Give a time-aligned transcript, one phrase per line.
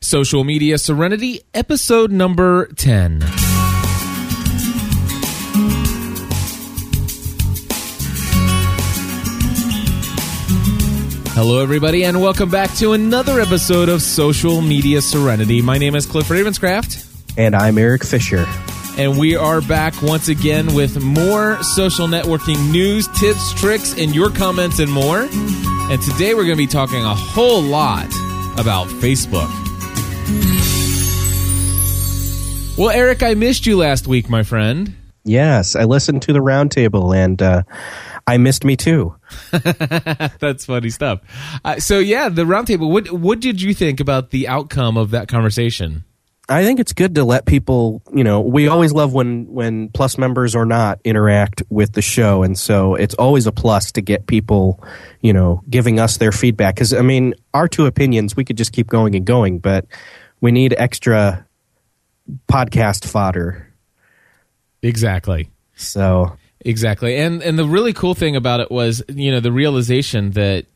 [0.00, 3.20] Social Media Serenity, episode number 10.
[11.34, 15.62] Hello, everybody, and welcome back to another episode of Social Media Serenity.
[15.62, 17.04] My name is Cliff Ravenscraft.
[17.36, 18.46] And I'm Erik Fisher.
[18.98, 24.30] And we are back once again with more social networking news, tips, tricks, and your
[24.30, 25.28] comments and more.
[25.30, 28.06] And today we're going to be talking a whole lot
[28.58, 29.67] about Facebook.
[32.78, 34.94] Well, Erik, I missed you last week, my friend.
[35.24, 37.64] Yes, I listened to the roundtable and uh,
[38.24, 39.16] I missed me too.
[39.50, 41.20] That's funny stuff.
[41.64, 42.88] Uh, so, yeah, the roundtable.
[42.88, 46.04] What what did you think about the outcome of that conversation?
[46.48, 50.16] I think it's good to let people, you know, we always love when when plus
[50.16, 54.28] members or not interact with the show and so it's always a plus to get
[54.28, 54.84] people,
[55.20, 58.72] you know, giving us their feedback cuz I mean, our two opinions, we could just
[58.72, 59.84] keep going and going, but
[60.40, 61.44] we need extra
[62.48, 63.72] podcast fodder.
[64.82, 65.50] Exactly.
[65.74, 67.16] So Exactly.
[67.16, 70.66] And and the really cool thing about it was, you know, the realization that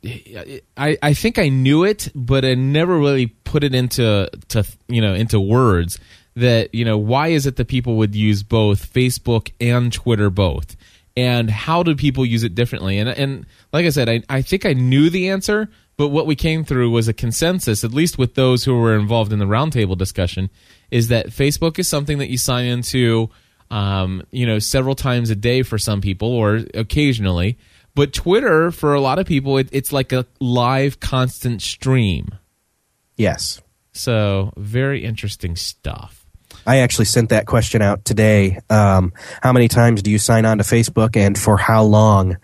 [0.77, 5.01] I I think I knew it, but I never really put it into to you
[5.01, 5.99] know, into words
[6.35, 10.75] that, you know, why is it that people would use both Facebook and Twitter both?
[11.15, 12.97] And how do people use it differently?
[12.97, 16.35] And and like I said, I I think I knew the answer, but what we
[16.35, 19.97] came through was a consensus, at least with those who were involved in the roundtable
[19.97, 20.49] discussion,
[20.93, 23.29] is that Facebook is something that you sign into
[23.73, 27.57] um, you know, several times a day for some people or occasionally.
[27.95, 32.29] But Twitter, for a lot of people, it, it's like a live, constant stream.
[33.17, 33.61] Yes.
[33.91, 36.23] So, very interesting stuff.
[36.67, 38.59] I actually sent that question out today.
[38.69, 42.37] Um, how many times do you sign on to Facebook and for how long?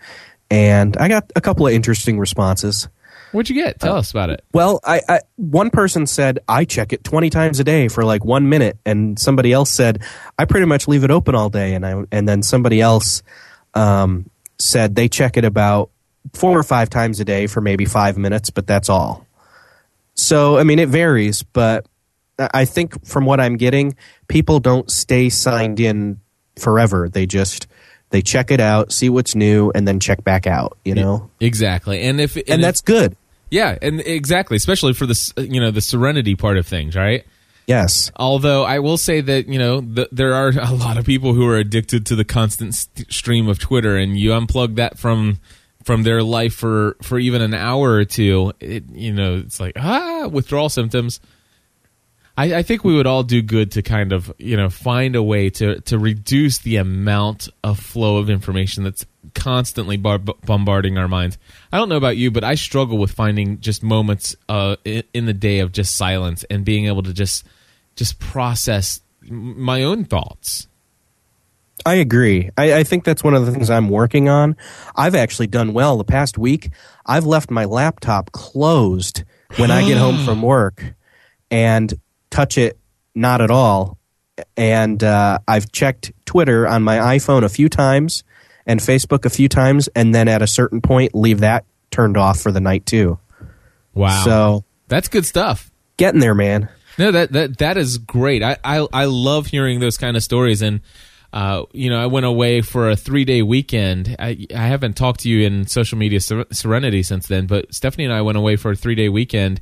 [0.50, 2.88] And I got a couple of interesting responses.
[3.32, 3.78] What'd you get?
[3.78, 4.44] Tell uh, us about it.
[4.52, 8.24] Well, I, I, one person said I check it twenty times a day for like
[8.24, 10.02] one minute, and somebody else said
[10.38, 13.22] I pretty much leave it open all day, and I and then somebody else
[13.74, 14.28] um,
[14.58, 15.90] said they check it about
[16.34, 19.26] four or five times a day for maybe five minutes, but that's all.
[20.14, 21.86] So I mean, it varies, but
[22.38, 23.96] I think from what I'm getting,
[24.28, 26.20] people don't stay signed in
[26.58, 27.08] forever.
[27.08, 27.66] They just
[28.10, 30.76] they check it out, see what's new, and then check back out.
[30.84, 33.16] You know exactly, and if and, and that's good.
[33.50, 37.24] Yeah, and exactly, especially for the you know the serenity part of things, right?
[37.66, 38.10] Yes.
[38.16, 41.46] Although I will say that you know the, there are a lot of people who
[41.46, 45.38] are addicted to the constant st- stream of Twitter, and you unplug that from
[45.84, 49.74] from their life for for even an hour or two, it you know it's like
[49.76, 51.20] ah withdrawal symptoms.
[52.40, 55.22] I, I think we would all do good to kind of you know find a
[55.22, 61.06] way to to reduce the amount of flow of information that's constantly bar- bombarding our
[61.06, 61.36] minds.
[61.70, 65.34] I don't know about you, but I struggle with finding just moments uh, in the
[65.34, 67.46] day of just silence and being able to just
[67.94, 70.66] just process my own thoughts.
[71.84, 72.48] I agree.
[72.56, 74.56] I, I, think that's one of the things I'm working on.
[74.96, 76.70] I've actually done well the past week.
[77.04, 79.24] I've left my laptop closed
[79.56, 80.94] when I get home from work
[81.50, 81.92] and
[82.30, 82.78] touch it
[83.14, 83.98] not at all.
[84.56, 88.24] And uh, I've checked Twitter on my iPhone a few times
[88.66, 92.40] and Facebook a few times, and then at a certain point, leave that turned off
[92.40, 93.18] for the night too.
[93.94, 94.22] Wow!
[94.24, 95.70] So that's good stuff.
[95.96, 96.68] Getting there, man.
[96.98, 98.42] No, that that that is great.
[98.42, 100.80] I I, I love hearing those kind of stories and.
[101.32, 104.16] Uh, you know, I went away for a three day weekend.
[104.18, 108.06] I, I haven't talked to you in social media ser- serenity since then, but Stephanie
[108.06, 109.60] and I went away for a three day weekend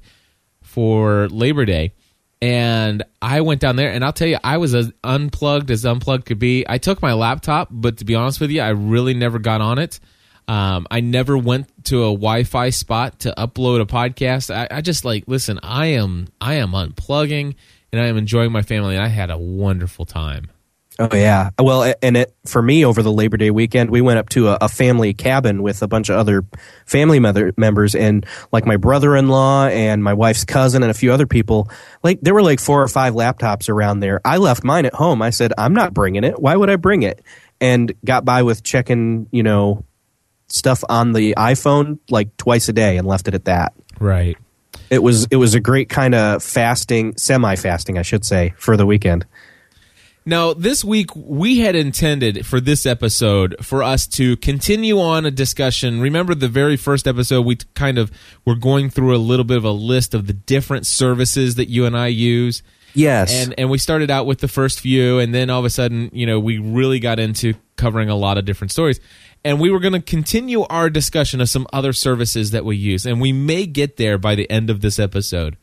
[0.62, 1.92] for Labor Day
[2.40, 6.26] and I went down there, and I'll tell you, I was as unplugged as unplugged
[6.26, 6.64] could be.
[6.68, 9.78] I took my laptop, but to be honest with you, I really never got on
[9.78, 9.98] it.
[10.46, 14.54] Um, I never went to a Wi-Fi spot to upload a podcast.
[14.54, 15.60] I, I just like listen.
[15.62, 17.54] I am I am unplugging,
[17.92, 18.94] and I am enjoying my family.
[18.94, 20.50] And I had a wonderful time.
[21.00, 21.50] Oh yeah.
[21.58, 24.58] Well, and it for me over the Labor Day weekend, we went up to a,
[24.62, 26.44] a family cabin with a bunch of other
[26.86, 31.26] family mother, members, and like my brother-in-law and my wife's cousin and a few other
[31.26, 31.70] people.
[32.02, 34.20] Like there were like four or five laptops around there.
[34.24, 35.22] I left mine at home.
[35.22, 36.40] I said, I'm not bringing it.
[36.40, 37.22] Why would I bring it?
[37.60, 39.84] And got by with checking, you know,
[40.48, 43.72] stuff on the iPhone like twice a day and left it at that.
[44.00, 44.36] Right.
[44.90, 48.86] It was it was a great kind of fasting, semi-fasting, I should say, for the
[48.86, 49.26] weekend.
[50.28, 55.30] Now, this week we had intended for this episode for us to continue on a
[55.30, 56.02] discussion.
[56.02, 58.12] Remember the very first episode we kind of
[58.44, 61.86] were going through a little bit of a list of the different services that you
[61.86, 62.62] and I use.
[62.92, 63.32] Yes.
[63.32, 66.10] And and we started out with the first few and then all of a sudden,
[66.12, 69.00] you know, we really got into covering a lot of different stories.
[69.46, 73.06] And we were going to continue our discussion of some other services that we use
[73.06, 75.56] and we may get there by the end of this episode.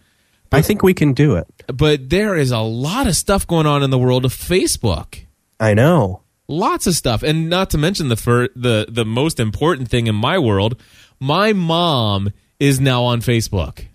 [0.51, 1.47] I think we can do it.
[1.67, 5.25] But there is a lot of stuff going on in the world of Facebook.
[5.59, 6.21] I know.
[6.47, 10.13] Lots of stuff, and not to mention the fir- the the most important thing in
[10.13, 10.79] my world.
[11.19, 13.85] My mom is now on Facebook.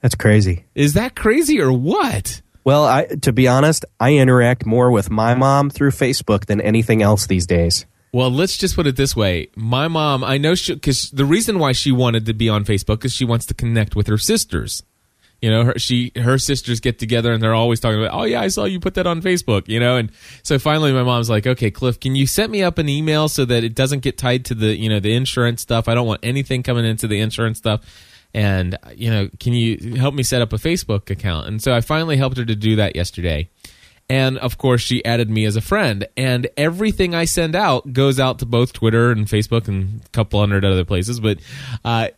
[0.00, 0.66] That's crazy.
[0.74, 2.42] Is that crazy or what?
[2.62, 7.02] Well, I, to be honest, I interact more with my mom through Facebook than anything
[7.02, 7.86] else these days.
[8.12, 9.48] Well, let's just put it this way.
[9.56, 13.04] My mom, I know she, because the reason why she wanted to be on Facebook
[13.04, 14.82] is she wants to connect with her sisters.
[15.40, 18.40] You know, her, she, her sisters get together and they're always talking about, oh yeah,
[18.40, 19.96] I saw you put that on Facebook, you know?
[19.96, 20.10] And
[20.42, 23.44] so finally my mom's like, okay, Cliff, can you set me up an email so
[23.44, 25.88] that it doesn't get tied to the, you know, the insurance stuff?
[25.88, 27.82] I don't want anything coming into the insurance stuff.
[28.34, 31.46] And, you know, can you help me set up a Facebook account?
[31.46, 33.48] And so I finally helped her to do that yesterday.
[34.10, 36.06] And of course, she added me as a friend.
[36.16, 40.40] And everything I send out goes out to both Twitter and Facebook and a couple
[40.40, 41.20] hundred other places.
[41.20, 41.38] But
[41.84, 42.08] uh,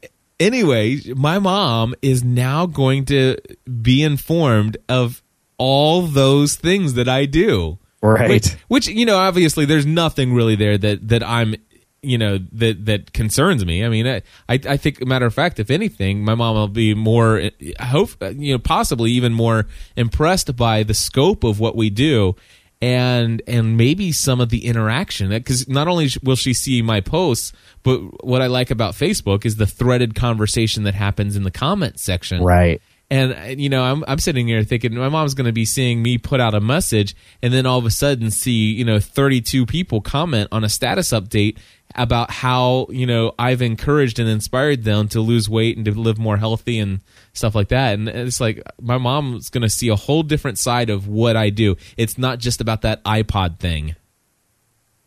[0.40, 3.36] anyway, my mom is now going to
[3.80, 5.22] be informed of
[5.58, 7.78] all those things that I do.
[8.02, 8.30] Right.
[8.30, 11.54] Which, which, you know, obviously, there's nothing really there that that I'm,
[12.02, 13.84] you know, that that concerns me.
[13.84, 17.38] I mean, I I think, matter of fact, if anything, my mom will be more,
[17.38, 19.66] eh, hope, eh, you know, possibly even more
[19.96, 22.36] impressed by the scope of what we do.
[22.82, 27.52] And and maybe some of the interaction because not only will she see my posts,
[27.82, 32.00] but what I like about Facebook is the threaded conversation that happens in the comment
[32.00, 32.42] section.
[32.42, 32.80] Right.
[33.10, 36.02] And uh, you know, I'm I'm sitting here thinking my mom's going to be seeing
[36.02, 39.66] me put out a message, and then all of a sudden see you know 32
[39.66, 41.58] people comment on a status update
[41.94, 46.18] about how you know I've encouraged and inspired them to lose weight and to live
[46.18, 47.00] more healthy and
[47.32, 47.94] stuff like that.
[47.94, 51.50] And it's like my mom's going to see a whole different side of what I
[51.50, 51.76] do.
[51.96, 53.96] It's not just about that iPod thing.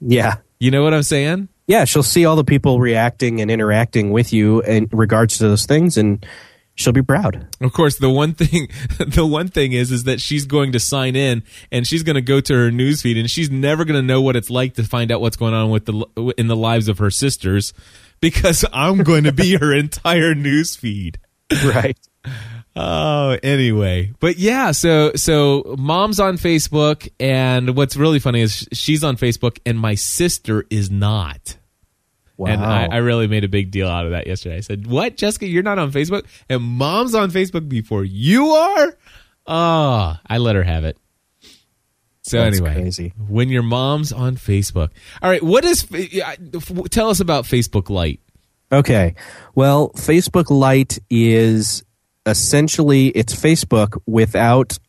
[0.01, 0.37] Yeah.
[0.59, 1.49] You know what I'm saying?
[1.67, 5.65] Yeah, she'll see all the people reacting and interacting with you in regards to those
[5.65, 6.25] things and
[6.75, 7.47] she'll be proud.
[7.61, 11.15] Of course, the one thing the one thing is is that she's going to sign
[11.15, 14.21] in and she's going to go to her newsfeed and she's never going to know
[14.21, 16.97] what it's like to find out what's going on with the in the lives of
[16.97, 17.73] her sisters
[18.21, 21.17] because I'm going to be her entire newsfeed.
[21.63, 21.97] Right.
[22.75, 29.03] Oh, anyway, but yeah, so so mom's on Facebook, and what's really funny is she's
[29.03, 31.55] on Facebook, and my sister is not.
[32.37, 32.47] Wow.
[32.47, 34.57] And I, I really made a big deal out of that yesterday.
[34.57, 35.47] I said, "What, Jessica?
[35.47, 38.97] You're not on Facebook, and mom's on Facebook before you are."
[39.45, 40.97] Oh, I let her have it.
[42.23, 43.13] So That's anyway, crazy.
[43.27, 44.89] when your mom's on Facebook,
[45.21, 45.43] all right.
[45.43, 45.85] What is?
[46.89, 48.21] Tell us about Facebook Lite.
[48.71, 49.13] Okay.
[49.53, 51.83] Well, Facebook Lite is
[52.25, 54.79] essentially it's Facebook without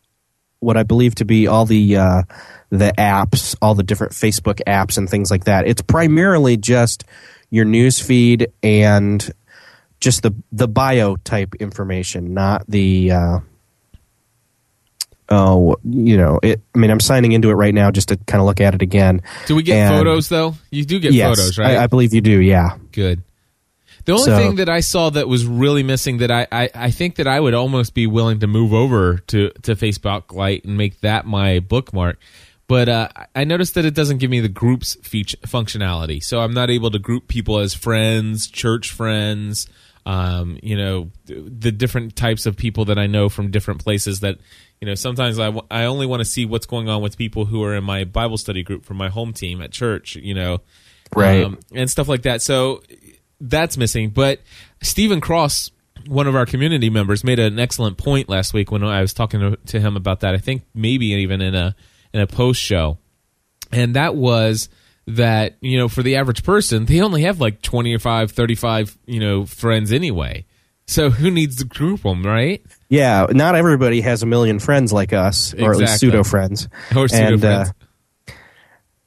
[0.60, 2.22] what I believe to be all the uh,
[2.70, 5.66] the apps, all the different Facebook apps and things like that.
[5.66, 7.04] It's primarily just
[7.50, 9.30] your news feed and
[10.00, 13.38] just the the bio type information, not the uh,
[15.28, 16.60] oh you know it.
[16.74, 18.82] I mean, I'm signing into it right now just to kind of look at it
[18.82, 19.22] again.
[19.46, 20.54] Do we get And- photos though?
[20.70, 21.76] You do get yes, photos, right?
[21.76, 22.40] I, I believe you do.
[22.40, 22.76] Yeah.
[22.92, 23.22] Good.
[24.04, 26.90] The only So- thing that I saw that was really missing that I, I, I
[26.90, 30.76] think that I would almost be willing to move over to, to Facebook Lite and
[30.76, 32.18] make that my bookmark.
[32.66, 36.22] But uh, I noticed that it doesn't give me the groups feature, functionality.
[36.22, 39.66] So I'm not able to group people as friends, church friends,
[40.06, 44.38] um, you know, the different types of people that I know from different places that,
[44.80, 47.44] you know, sometimes I, w- I only want to see what's going on with people
[47.44, 50.60] who are in my Bible study group from my home team at church, you know,
[51.14, 51.44] Right.
[51.44, 52.40] um, and stuff like that.
[52.42, 52.82] So
[53.40, 54.08] that's missing.
[54.10, 54.40] But
[54.82, 55.70] Stephen Cross,
[56.06, 59.40] one of our community members, made an excellent point last week when I was talking
[59.40, 60.34] to, to him about that.
[60.34, 61.74] I think maybe even in a
[62.14, 62.96] in a post show,
[63.70, 64.70] and that was
[65.06, 69.44] that you know for the average person they only have like 25 35 you know
[69.44, 70.46] friends anyway
[70.86, 75.12] so who needs to group them right Yeah, not everybody has a million friends like
[75.12, 76.68] us, or at least pseudo friends.
[76.96, 77.64] or pseudo And, uh,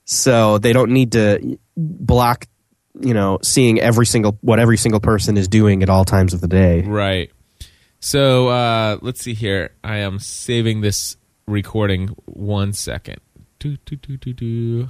[0.06, 2.48] So they don't need to block,
[3.00, 6.42] you know, seeing every single what every single person is doing at all times of
[6.42, 6.82] the day.
[6.82, 7.32] Right.
[8.00, 9.72] So uh, let's see here.
[9.84, 13.22] I am saving this recording one second.
[13.60, 14.90] Do, do, do, do, do.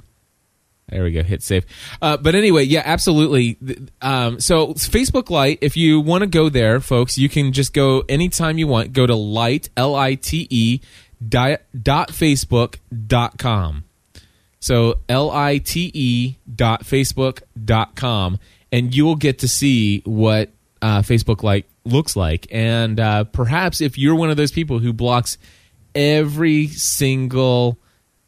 [0.88, 1.22] There we go.
[1.22, 1.66] Hit save.
[2.00, 3.58] Uh, but anyway, yeah, absolutely.
[4.00, 8.04] Um, so Facebook Lite, if you want to go there, folks, you can just go
[8.08, 8.92] anytime you want.
[8.94, 10.80] Go to light, L I T E,
[11.26, 13.84] di- dot Facebook dot com.
[14.60, 18.38] So L I T E dot Facebook dot com,
[18.72, 20.50] and you will get to see what
[20.80, 22.46] uh, Facebook Lite looks like.
[22.50, 25.36] And uh, perhaps if you're one of those people who blocks
[25.98, 27.78] every single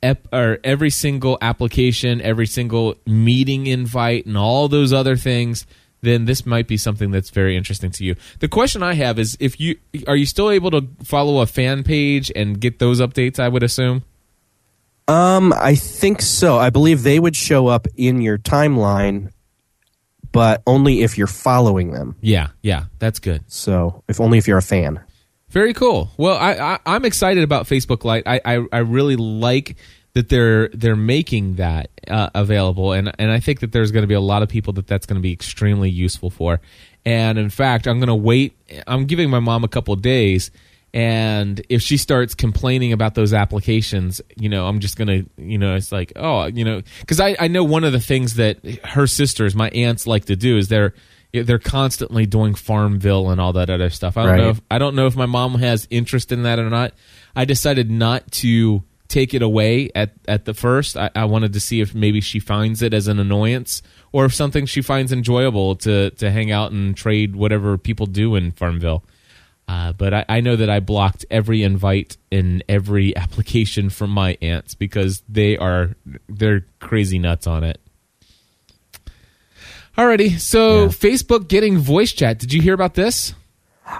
[0.02, 5.66] ep- or every single application, every single meeting invite, and all those other things
[6.02, 8.16] then this might be something that's very interesting to you.
[8.38, 11.82] The question I have is if you are you still able to follow a fan
[11.84, 14.02] page and get those updates, I would assume?
[15.08, 16.56] Um, I think so.
[16.56, 19.32] I believe they would show up in your timeline,
[20.30, 22.16] but only if you're following them.
[22.20, 23.42] Yeah, yeah, that's good.
[23.48, 25.00] So, if only if you're a fan.
[25.50, 26.10] Very cool.
[26.16, 28.22] Well, I, I am excited about Facebook Lite.
[28.26, 29.76] I, I I really like
[30.14, 34.08] that they're they're making that uh, available, and and I think that there's going to
[34.08, 36.60] be a lot of people that that's going to be extremely useful for.
[37.04, 38.56] And in fact, I'm going to wait.
[38.86, 40.52] I'm giving my mom a couple days,
[40.94, 45.58] and if she starts complaining about those applications, you know, I'm just going to, you
[45.58, 48.64] know, it's like, oh, you know, because I I know one of the things that
[48.84, 50.94] her sisters, my aunts, like to do is they're
[51.32, 54.16] they're constantly doing Farmville and all that other stuff.
[54.16, 54.40] I don't Right.
[54.42, 54.48] know.
[54.50, 56.92] If, I don't know if my mom has interest in that or not.
[57.36, 60.96] I decided not to take it away at at the first.
[60.96, 63.82] I, I wanted to see if maybe she finds it as an annoyance
[64.12, 68.34] or if something she finds enjoyable to to hang out and trade whatever people do
[68.36, 69.04] in Farmville.
[69.68, 74.36] Uh, but I, I know that I blocked every invite in every application from my
[74.42, 75.94] aunts because they are
[76.28, 77.80] they're crazy nuts on it.
[79.98, 80.88] Alrighty, so Yeah.
[80.88, 82.38] Facebook getting voice chat.
[82.38, 83.34] Did you hear about this?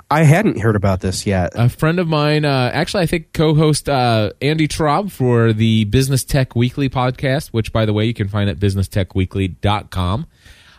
[0.09, 1.51] I hadn't heard about this yet.
[1.57, 6.23] A friend of mine, uh, actually, I think co-host uh, Andy Traub for the Business
[6.23, 10.27] Tech Weekly podcast, which, by the way, you can find at businesstechweekly.com.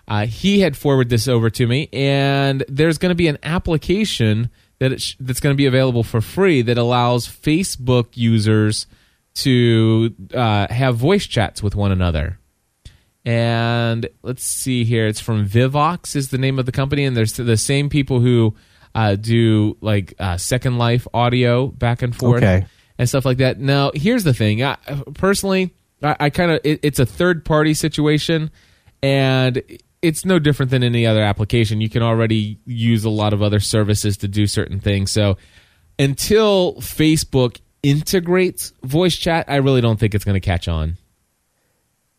[0.08, 4.50] Uh, he had forwarded this over to me, and there's going to be an application
[4.80, 8.88] that it sh- that's going to be available for free that allows Facebook users
[9.36, 12.40] to uh, have voice chats with one another.
[13.26, 15.06] And let's see here.
[15.08, 18.56] It's from Vivox is the name of the company, and there's the same people who
[18.96, 22.66] uh, do like uh, Second Life audio back and forth Okay.
[22.98, 23.60] and stuff like that.
[23.60, 24.64] Now, here's the thing.
[24.64, 24.76] I,
[25.14, 28.50] personally, I, I kind of it, it's a third party situation,
[29.04, 29.62] and
[30.02, 31.80] it's no different than any other application.
[31.80, 35.12] You can already use a lot of other services to do certain things.
[35.12, 35.38] So
[36.00, 40.98] until Facebook integrates voice chat, I really don't think it's going to catch on.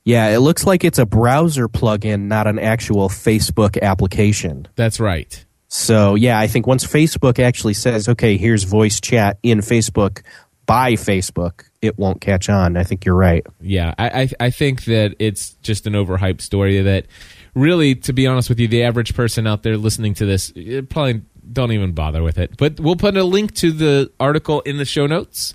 [0.05, 4.67] Yeah, it looks like it's a browser plugin, not an actual Facebook application.
[4.75, 5.45] That's right.
[5.69, 10.23] So, yeah, I think once Facebook actually says, okay, here's voice chat in Facebook
[10.67, 12.77] by Facebook, it won't catch on.
[12.77, 13.45] I think you're right.
[13.61, 17.07] Yeah, I, I I think that it's just an overhyped story that
[17.55, 20.83] really, to be honest with you, the average person out there listening to this eh,
[20.89, 22.57] probably don't even bother with it.
[22.57, 25.55] But we'll put a link to the article in the show notes.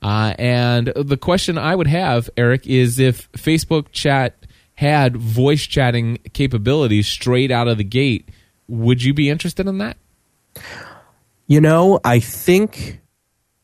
[0.00, 4.34] Uh, and the question I would have, Erik, is if Facebook chat
[4.74, 8.28] had voice chatting capabilities straight out of the gate,
[8.68, 9.96] would you be interested in that?
[11.46, 13.00] You know, I think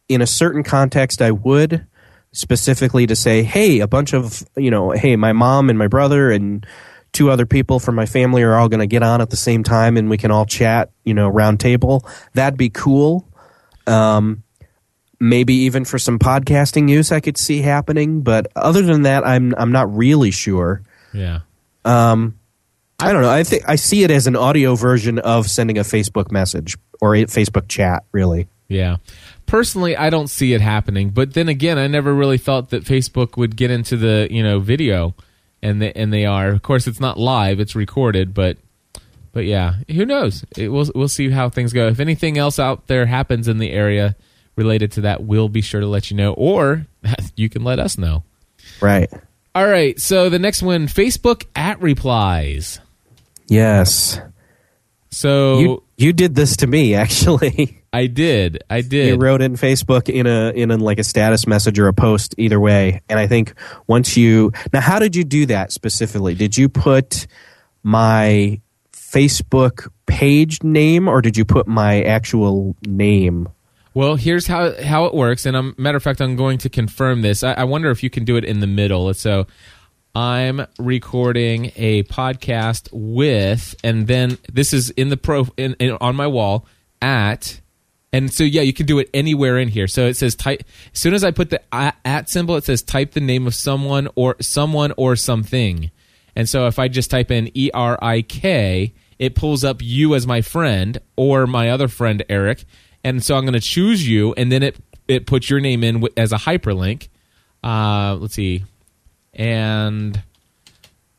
[0.09, 1.87] in a certain context I would
[2.33, 6.31] specifically to say, hey, a bunch of, you know, hey, my mom and my brother
[6.31, 6.67] and
[7.13, 9.63] two other people from my family are all going to get on at the same
[9.63, 12.05] time and we can all chat, you know, round table.
[12.33, 13.29] That'd be cool.
[13.87, 14.43] Um,
[15.21, 19.55] maybe even for some podcasting use I could see happening, but other than that I'm
[19.57, 20.83] I'm not really sure.
[21.13, 21.41] Yeah.
[21.85, 22.39] Um,
[22.99, 23.31] I don't know.
[23.31, 27.15] I think I see it as an audio version of sending a Facebook message or
[27.15, 28.49] a Facebook chat, really.
[28.69, 28.97] Yeah.
[29.47, 33.37] Personally, I don't see it happening, but then again, I never really thought that Facebook
[33.37, 35.15] would get into the, you know, video
[35.61, 36.49] and they, and they are.
[36.49, 38.57] Of course, it's not live, it's recorded, but
[39.33, 40.45] but yeah, who knows?
[40.57, 41.89] It, we'll we'll see how things go.
[41.89, 44.15] If anything else out there happens in the area
[44.57, 46.87] related to that, we'll be sure to let you know or
[47.37, 48.25] you can let us know.
[48.81, 49.11] Right.
[49.55, 52.81] All right, so the next one, Facebook at replies.
[53.47, 54.21] Yes.
[55.11, 57.83] So You you did this to me actually.
[57.93, 58.65] I did.
[58.69, 59.07] I did.
[59.11, 62.35] you wrote in Facebook in a in a, like a status message or a post
[62.37, 63.03] either way.
[63.09, 63.55] And I think
[63.87, 66.35] once you Now how did you do that specifically?
[66.35, 67.29] Did you put
[67.85, 68.61] my
[68.93, 73.49] Facebook page name or did you put my actual name?
[73.95, 77.23] Well, here's how how it works, and I'm matter of fact, I'm going to confirm
[77.23, 77.45] this.
[77.45, 79.15] I, I wonder if you can do it in the middle.
[79.15, 79.47] So,
[80.17, 86.17] I'm recording a podcast with, and then this is in the pro in, in, on
[86.17, 86.67] my wall
[87.01, 87.61] at,
[88.13, 89.87] and so yeah, you can do it anywhere in here.
[89.87, 90.63] So it says type.
[90.93, 94.09] As soon as I put the at, symbol, it says type the name of someone
[94.17, 95.93] or someone or something.
[96.35, 100.15] And so if I just type in E R I K, it pulls up you
[100.17, 102.65] as my friend or my other friend Eric.
[103.05, 106.07] And so I'm going to choose you, and then it it puts your name in
[106.17, 107.09] as a hyperlink.
[107.63, 108.65] Uh, let's see,
[109.35, 110.23] and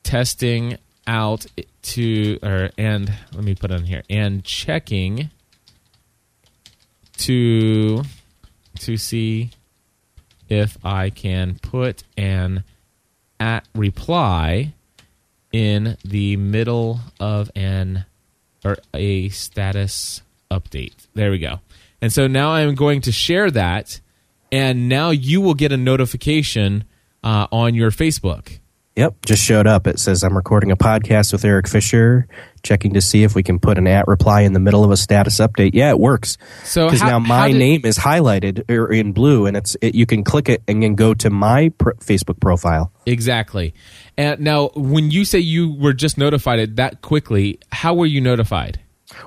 [0.03, 0.77] testing
[1.07, 1.45] out
[1.81, 5.29] to or and let me put on here and checking
[7.17, 8.01] to
[8.79, 9.51] to see
[10.49, 12.63] if I can put an
[13.39, 14.73] at reply
[15.51, 18.05] in the middle of an
[18.63, 21.07] or a status update.
[21.13, 21.59] There we go.
[22.05, 23.99] And so now I'm going to share that,
[24.51, 26.83] and now you will get a notification
[27.23, 28.59] uh, on your Facebook.
[28.95, 29.87] Yep, just showed up.
[29.87, 32.27] It says I'm recording a podcast with Erik Fisher,
[32.61, 34.97] checking to see if we can put an at reply in the middle of a
[34.97, 35.71] status update.
[35.73, 36.37] Yeah, it works.
[36.63, 40.05] So because now my did- name is highlighted or in blue, and it's it, you
[40.05, 42.91] can click it and then go to my pr- Facebook profile.
[43.07, 43.73] Exactly.
[44.15, 48.21] And now, when you say you were just notified it that quickly, how were you
[48.21, 48.79] notified?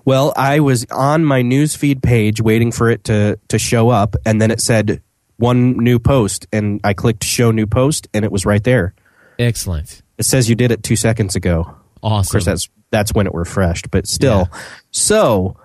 [0.04, 4.40] Well, I was on my newsfeed page waiting for it to to show up, and
[4.40, 5.02] then it said
[5.36, 8.94] one new post, and I clicked show new post, and it was right there.
[9.38, 10.02] Excellent.
[10.18, 11.76] It says you did it two seconds ago.
[12.02, 12.28] Awesome.
[12.28, 14.48] Of course, that's that's when it refreshed, but still.
[14.90, 15.56] So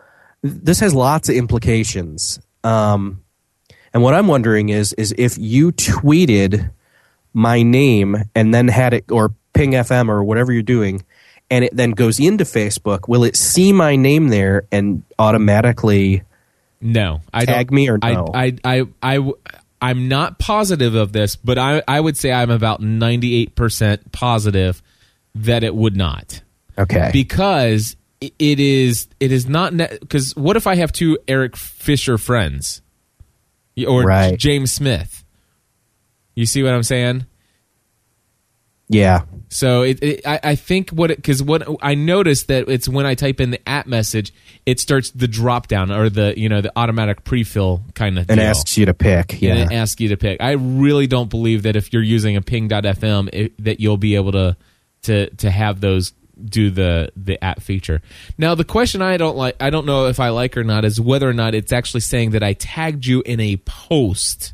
[0.41, 2.39] this has lots of implications.
[2.63, 3.23] Um,
[3.93, 6.71] and what I'm wondering is is if you tweeted
[7.33, 11.03] my name and then had it or Ping FM or whatever you're doing,
[11.53, 16.23] and it then goes into Facebook, will it see my name there and automatically?
[16.81, 18.27] No, I Tag me or I, no?
[18.33, 19.31] I, I, I,
[19.79, 24.81] I'm not positive of this, but I, I would say I'm about 98% positive
[25.35, 26.41] that it would not.
[26.75, 27.11] Okay.
[27.13, 32.81] because it is it is not because what if I have two Eric Fisher friends
[33.87, 34.39] or Right.
[34.39, 35.23] James Smith?
[36.33, 37.27] You see what I'm saying?
[38.89, 39.21] Yeah.
[39.49, 43.05] So it, it I, I think what it because what I noticed that it's when
[43.05, 44.33] I type in the at message,
[44.65, 48.39] it starts the drop down or the you know the automatic pre-fill kind of And
[48.39, 48.47] deal.
[48.49, 49.41] asks you to pick.
[49.41, 49.53] Yeah.
[49.55, 50.41] and it asks you to pick.
[50.41, 54.31] I really don't believe that if you're using a ping.fm it, that you'll be able
[54.33, 54.57] to
[55.03, 56.13] to to have those
[56.43, 58.01] do the the at feature.
[58.39, 60.99] Now the question I don't like I don't know if I like or not is
[60.99, 64.53] whether or not it's actually saying that I tagged you in a post.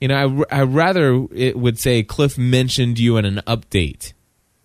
[0.00, 4.12] You know, I I rather it would say Cliff mentioned you in an update.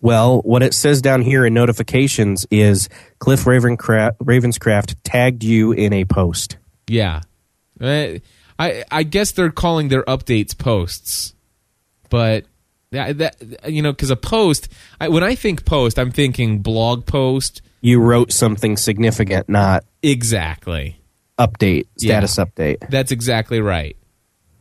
[0.00, 2.88] Well, what it says down here in notifications is
[3.18, 6.58] Cliff Ravencraft, Ravenscraft tagged you in a post.
[6.86, 7.22] Yeah.
[7.80, 8.18] Eh,
[8.58, 11.34] I I guess they're calling their updates posts.
[12.08, 12.44] But
[12.92, 13.36] that, that
[13.68, 14.68] you know cuz a post
[15.00, 21.00] I, when I think post I'm thinking blog post You wrote something significant, not exactly.
[21.38, 22.88] update, status update.
[22.88, 23.96] That's exactly right.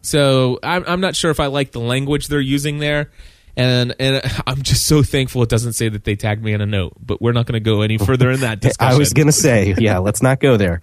[0.06, 3.12] So I'm I'm not sure if I like the language they're using there.
[3.58, 6.66] And and I'm just so thankful it doesn't say that they tagged me in a
[6.66, 8.94] note, but we're not going to go any further in that discussion.
[8.96, 10.82] I was going to say, yeah, let's not go there.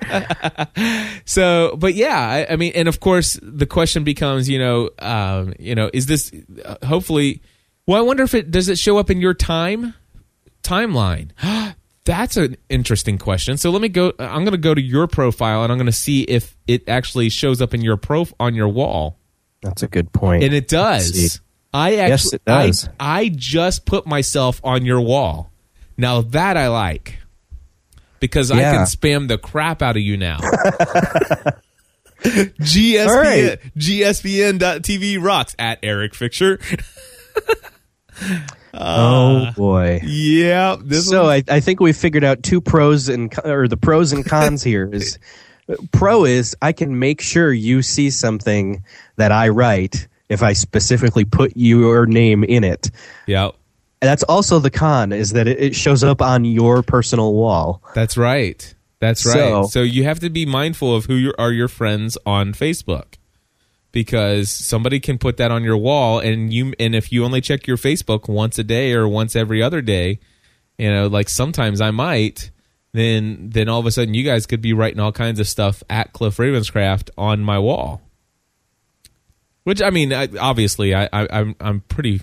[1.24, 5.54] So, but yeah, I, I mean, and of course, the question becomes, you know, um,
[5.58, 6.32] you know, is this
[6.64, 7.42] uh, hopefully?
[7.86, 9.94] Well, I wonder if it does it show up in your time
[10.62, 11.30] timeline.
[12.04, 13.56] That's an interesting question.
[13.56, 14.12] So let me go.
[14.18, 17.28] I'm going to go to your profile and I'm going to see if it actually
[17.28, 19.18] shows up in your pro on your wall,
[19.62, 20.42] That's a good point.
[20.42, 21.40] and it does.
[21.72, 22.88] I actually, Yes, it does.
[22.98, 25.52] I, I just put myself on your wall.
[25.96, 27.18] Now that I like
[28.18, 30.38] because I can spam the crap out of you now.
[32.22, 33.58] GSPN, All right.
[33.76, 36.14] GSPN.TV rocks at Erik
[38.74, 40.00] Oh uh, boy.
[40.04, 44.24] Yeah, So I, I think we figured out two pros and or the pros and
[44.24, 45.18] cons here is
[45.68, 48.82] uh, pro is I can make sure you see something
[49.16, 52.90] that I write if I specifically put your name in it.
[53.26, 53.50] yeah,
[54.00, 57.82] that's also the con is that it, it shows up on your personal wall.
[57.94, 58.74] that's right.
[59.00, 59.34] That's right.
[59.34, 63.14] So- So, you have to be mindful of who your, are your friends on Facebook.
[63.92, 67.66] Because somebody can put that on your wall, and you and if you only check
[67.66, 70.18] your Facebook once a day or once every other day,
[70.78, 72.50] you know, like sometimes I might,
[72.92, 75.82] then then all of a sudden you guys could be writing all kinds of stuff
[75.90, 78.00] at Cliff Ravenscraft on my wall.
[79.64, 82.22] Which I mean, I, obviously, I, I, I'm I'm pretty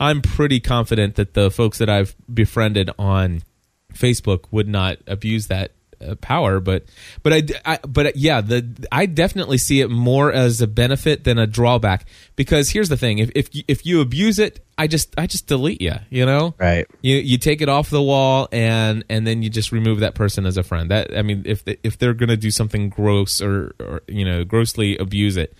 [0.00, 3.42] I'm pretty confident that the folks that I've befriended on
[3.94, 5.72] Facebook would not abuse that
[6.20, 6.84] power, but
[7.22, 11.24] but I, I but uh, yeah, the I definitely see it more as a benefit
[11.24, 14.86] than a drawback because here's the thing: if if you, if you abuse it, I
[14.86, 16.86] just I just delete you, you know, Right.
[17.02, 20.46] you you take it off the wall and and then you just remove that person
[20.46, 20.90] as a friend.
[20.90, 24.96] That I mean, if if they're gonna do something gross or or you know grossly
[24.98, 25.54] abuse it.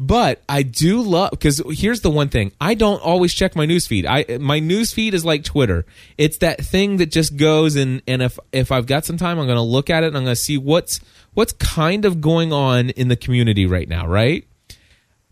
[0.00, 4.06] But I do love because here's the one thing I don't always check my newsfeed.
[4.06, 5.84] I my newsfeed is like Twitter.
[6.16, 9.46] It's that thing that just goes and and if if I've got some time, I'm
[9.46, 11.00] going to look at it and I'm going to see what's
[11.34, 14.44] what's kind of going on in the community right now, right?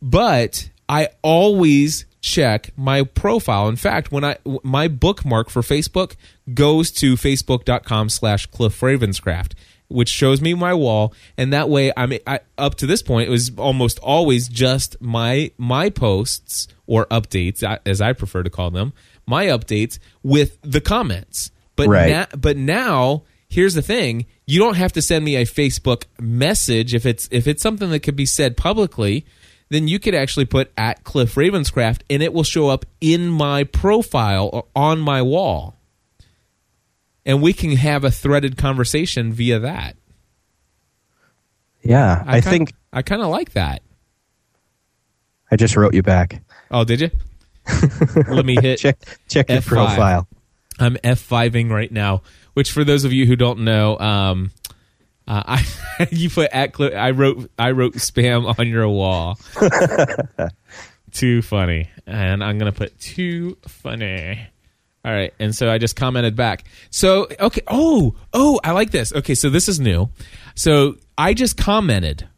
[0.02, 3.68] but I always check my profile.
[3.68, 6.16] In fact, when I my bookmark for Facebook
[6.54, 9.52] goes to facebook.com slash Cliff Ravenscraft,
[9.88, 13.30] which shows me my wall, and that way I'm I, up to this point it
[13.32, 18.92] was almost always just my my posts or updates as I prefer to call them,
[19.26, 21.50] my updates with the comments.
[21.76, 22.10] But Right.
[22.10, 26.94] na- but now here's the thing: you don't have to send me a Facebook message
[26.94, 29.24] if it's if it's something that could be said publicly.
[29.68, 33.64] Then you could actually put at Cliff Ravenscraft, and it will show up in my
[33.64, 35.75] profile or on my wall,
[37.26, 39.96] and we can have a threaded conversation via that.
[41.82, 43.82] Yeah, I, kin- think I kind of like that.
[45.50, 46.42] I just wrote you back.
[46.70, 47.10] Oh, did you?
[48.28, 49.66] Let me hit Check check your F5.
[49.66, 50.28] profile.
[50.78, 52.22] I'm F5ing right now,
[52.54, 54.50] which for those of you who don't know, um,
[55.28, 55.42] uh,
[55.98, 59.38] I you put at I wrote I wrote spam on your wall.
[61.12, 64.46] too funny, and I'm gonna put too funny.
[65.06, 66.64] All right, and so I just commented back.
[66.90, 69.12] So okay, oh oh, I like this.
[69.12, 70.10] Okay, so this is new.
[70.56, 72.28] So I just commented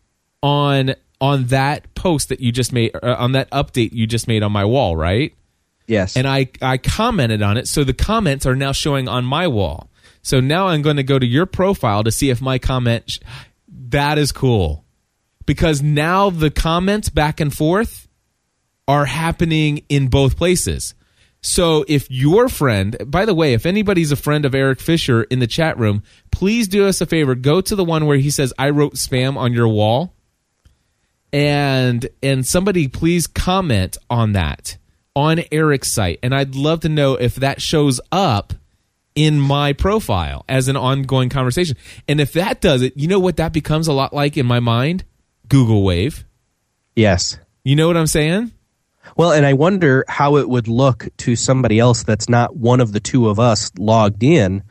[0.42, 4.42] on on that post that you just made uh, on that update you just made
[4.42, 5.35] on my wall, right?
[5.88, 6.16] Yes.
[6.16, 7.66] and I, I commented on it.
[7.66, 9.88] So the comments are now showing on my wall.
[10.20, 13.11] So now I'm going to go to your profile to see if my comment.
[13.11, 13.18] Sh-
[13.88, 14.85] that is cool
[15.46, 18.07] because now the comments back and forth
[18.87, 20.92] are happening in both places.
[21.40, 25.38] So if your friend, by the way, if anybody's a friend of Erik Fisher in
[25.38, 27.35] the chat room, please do us a favor.
[27.35, 30.14] Go to the one where he says, I wrote spam on your wall.
[31.33, 34.79] And and somebody please comment on that
[35.14, 36.18] on Erik's site.
[36.22, 38.55] And I'd love to know if that shows up
[39.14, 41.77] in my profile as an ongoing conversation.
[42.07, 44.61] And if that does it, you know what that becomes a lot like in my
[44.61, 45.05] mind?
[45.48, 46.24] Google Wave.
[46.94, 47.38] yes.
[47.64, 48.53] You know what I'm saying?
[49.16, 52.92] Well, and I wonder how it would look to somebody else that's not one of
[52.92, 54.62] the two of us logged in,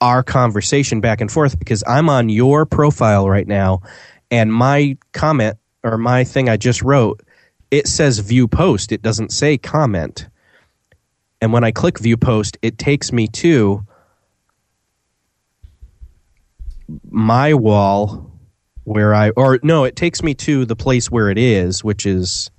[0.00, 3.82] our conversation back and forth, because I'm on your profile right now,
[4.30, 7.22] and my comment or my thing I just wrote,
[7.70, 8.92] it says view post.
[8.92, 10.28] It doesn't say comment.
[11.40, 13.84] And when I click view post, it takes me to
[17.10, 18.30] my wall
[18.84, 22.50] where I, or no, it takes me to the place where it is, which is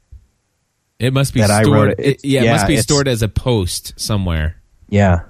[1.04, 1.76] It must be That I stored.
[1.78, 2.00] wrote it.
[2.00, 4.56] It's- yeah, it must be stored as a post somewhere.
[4.90, 5.22] Yeah.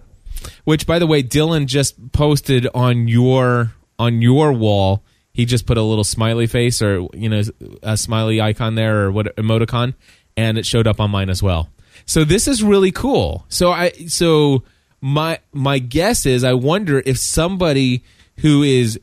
[0.66, 5.04] Which, by the way, Dylan just posted on your on your wall.
[5.34, 7.42] He just put a little smiley face or you know
[7.82, 9.94] a smiley icon there or what emoticon,
[10.38, 11.70] and it showed up on mine as well.
[12.06, 13.46] So this is really cool.
[13.50, 14.64] So I so
[15.02, 18.04] my my guess is I wonder if somebody
[18.38, 19.00] who is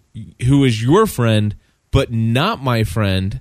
[0.46, 1.54] who is your friend
[1.90, 3.40] but not my friend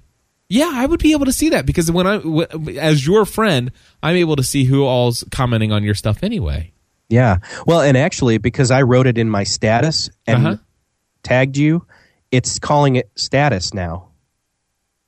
[0.50, 3.72] yeah, I would be able to see that because when I, w- as your friend,
[4.04, 6.74] I'm able to see who all's commenting on your stuff anyway.
[7.08, 7.38] Yeah.
[7.66, 10.58] Well, and actually, because I wrote it in my status and Uh-huh.
[11.24, 11.86] tagged you,
[12.32, 14.10] it's calling it status now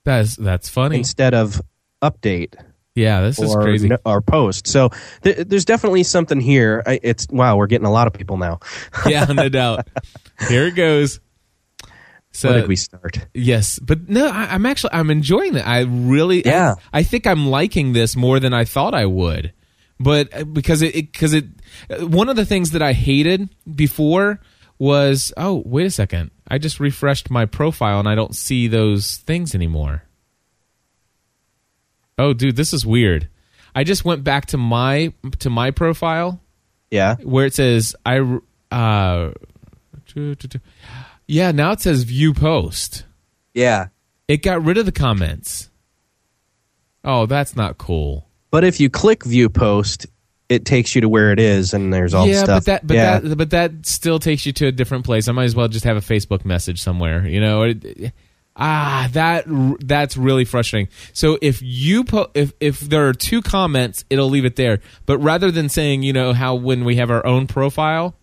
[0.05, 0.97] That's that's funny.
[0.97, 1.61] instead of
[2.01, 2.55] update
[2.95, 3.89] Yeah, this is crazy.
[3.89, 4.65] no- or post.
[4.67, 4.89] So
[5.23, 6.81] th- there's definitely something here.
[6.87, 8.59] I, it's wow, we're getting a lot of people now.
[9.05, 9.87] yeah, no doubt.
[10.49, 11.19] Here it goes.
[12.33, 13.27] So Where did we start?
[13.33, 15.67] yes, but no, I, I'm actually I'm enjoying it.
[15.67, 16.75] I really, Yeah.
[16.93, 19.51] I, I think I'm liking this more than I thought I would.
[19.99, 21.45] But uh, because it because it,
[21.89, 24.39] uh, one of the things that I hated before
[24.79, 29.17] was oh wait a second, I just refreshed my profile and I don't see those
[29.17, 30.03] things anymore.
[32.17, 33.27] Oh, dude, this is weird.
[33.75, 36.41] I just went back to my to my profile
[36.89, 37.15] Yeah.
[37.23, 38.19] where it says I
[38.71, 39.31] uh
[41.31, 43.05] yeah now it says view post.
[43.53, 43.87] Yeah.
[44.27, 45.69] It got rid of the comments.
[47.03, 48.27] Oh, that's not cool.
[48.51, 50.07] But if you click view post,
[50.49, 52.57] it takes you to where it is, and there's all the yeah, stuff.
[52.57, 53.19] but that but yeah.
[53.19, 55.27] that but that still takes you to a different place.
[55.27, 57.63] I might as well just have a Facebook message somewhere, you know.
[57.63, 58.13] It-
[58.55, 59.45] ah, that
[59.79, 60.89] that's really frustrating.
[61.13, 64.81] So if you po- if if there are two comments, it'll leave it there.
[65.05, 68.15] But rather than saying, you know, how when we have our own profile,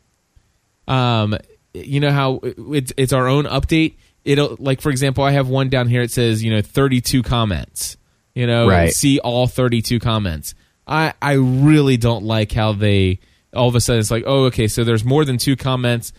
[0.87, 1.37] um,
[1.75, 3.95] you know how it's it's our own update.
[4.25, 6.03] It'll like for example, I have one down here.
[6.03, 7.97] It says you know thirty two comments.
[8.35, 8.93] You know, Right.
[8.93, 10.55] see all thirty two comments.
[10.87, 13.21] I I really don't like how they
[13.55, 16.13] all of a sudden it's like oh okay so there's more than two comments.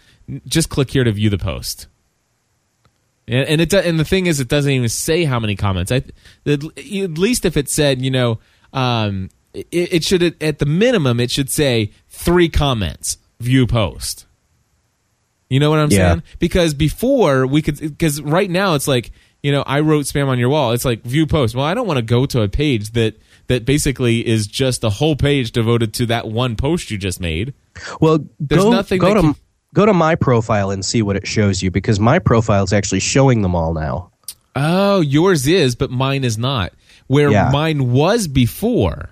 [0.45, 1.88] Just click here to view the post.
[3.27, 5.91] And, and it and the thing is, it doesn't even say how many comments.
[5.91, 8.39] I at at least if it said, you know,
[8.73, 14.25] um, it, it should at the minimum it should say three comments, view post.
[15.49, 15.97] You know what I'm Yeah.
[16.12, 16.23] saying?
[16.39, 20.38] Because before we could, because right now it's like, you know, I wrote spam on
[20.38, 20.73] your wall.
[20.73, 21.55] It's like view post.
[21.55, 23.15] Well, I don't want to go to a page that
[23.47, 27.53] that basically is just a whole page devoted to that one post you just made.
[27.99, 29.35] Well, There's go, nothing go to can-
[29.73, 32.99] go to my profile and see what it shows you because my profile is actually
[32.99, 34.12] showing them all now.
[34.55, 36.73] Oh, yours is, but mine is not.
[37.07, 37.49] Where Yeah.
[37.51, 39.09] mine was before.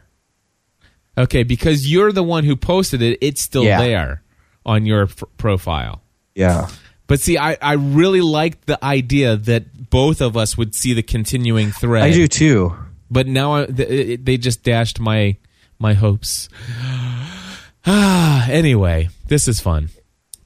[1.17, 3.79] Okay, because you're the one who posted it, it's still Yeah.
[3.79, 4.21] there
[4.65, 6.01] on your f- profile.
[6.37, 6.69] Yeah.
[7.07, 11.01] But see, I, I really liked the idea that both of us would see the
[11.01, 12.03] continuing thread.
[12.03, 12.75] I do too.
[13.09, 15.37] But now I, th- they just dashed my
[15.79, 16.49] my hopes.
[17.89, 19.87] Ah, anyway, this is fun.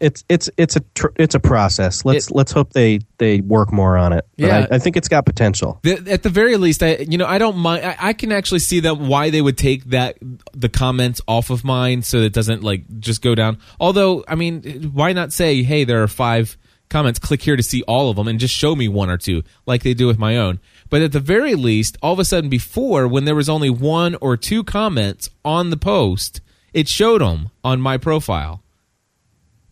[0.01, 2.03] It's it's it's a tr- it's a process.
[2.03, 4.25] Let's It- let's hope they they work more on it.
[4.37, 4.67] But Yeah.
[4.71, 5.79] I, I think it's got potential.
[5.83, 7.85] The, at the very least, I you know I don't mind.
[7.85, 10.17] I, I can actually see them why they would take that
[10.53, 13.59] the comments off of mine so it doesn't like just go down.
[13.79, 16.57] Although I mean, why not say, hey, there are five
[16.89, 17.19] comments.
[17.19, 19.83] Click here to see all of them and just show me one or two like
[19.83, 20.59] they do with my own.
[20.89, 24.15] But at the very least, all of a sudden, before when there was only one
[24.19, 26.41] or two comments on the post,
[26.73, 28.61] it showed them on my profile.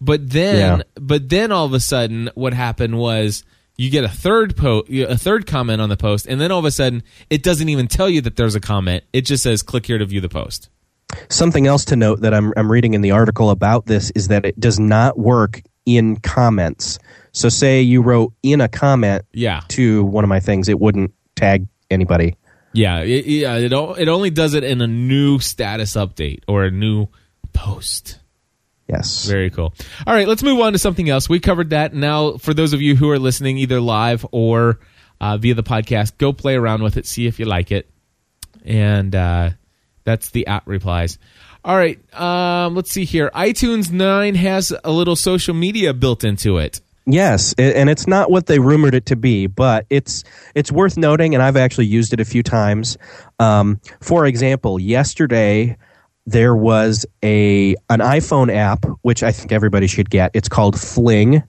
[0.01, 0.83] But then, Yeah.
[0.95, 3.43] but then all of a sudden, what happened was
[3.77, 6.65] you get a third po- a third comment on the post, and then all of
[6.65, 9.03] a sudden, it doesn't even tell you that there's a comment.
[9.13, 10.69] It just says click here to view the post.
[11.29, 14.45] Something else to note that I'm I'm reading in the article about this is that
[14.45, 16.99] it does not work in comments.
[17.31, 21.11] So say you wrote in a comment Yeah, to one of my things, it wouldn't
[21.35, 22.35] tag anybody.
[22.73, 23.55] yeah, it, yeah.
[23.55, 27.07] It o- it only does it in a new status update or a new
[27.53, 28.18] post.
[28.89, 29.25] Yes.
[29.25, 29.73] Very cool.
[30.07, 31.29] All right, let's move on to something else.
[31.29, 31.93] We covered that.
[31.93, 34.79] Now, for those of you who are listening either live or
[35.21, 37.87] uh, via the podcast, go play around with it, see if you like it.
[38.65, 39.51] And uh,
[40.05, 41.19] that's the at replies.
[41.63, 43.29] All right, um, let's see here.
[43.35, 46.81] iTunes 9 has a little social media built into it.
[47.05, 50.23] Yes, and it's not what they rumored it to be, but it's
[50.53, 52.97] it's worth noting, and I've actually used it a few times.
[53.39, 55.77] Um, for example, yesterday
[56.31, 60.31] there was a an iPhone app which I think everybody should get.
[60.33, 61.43] It's called Fling.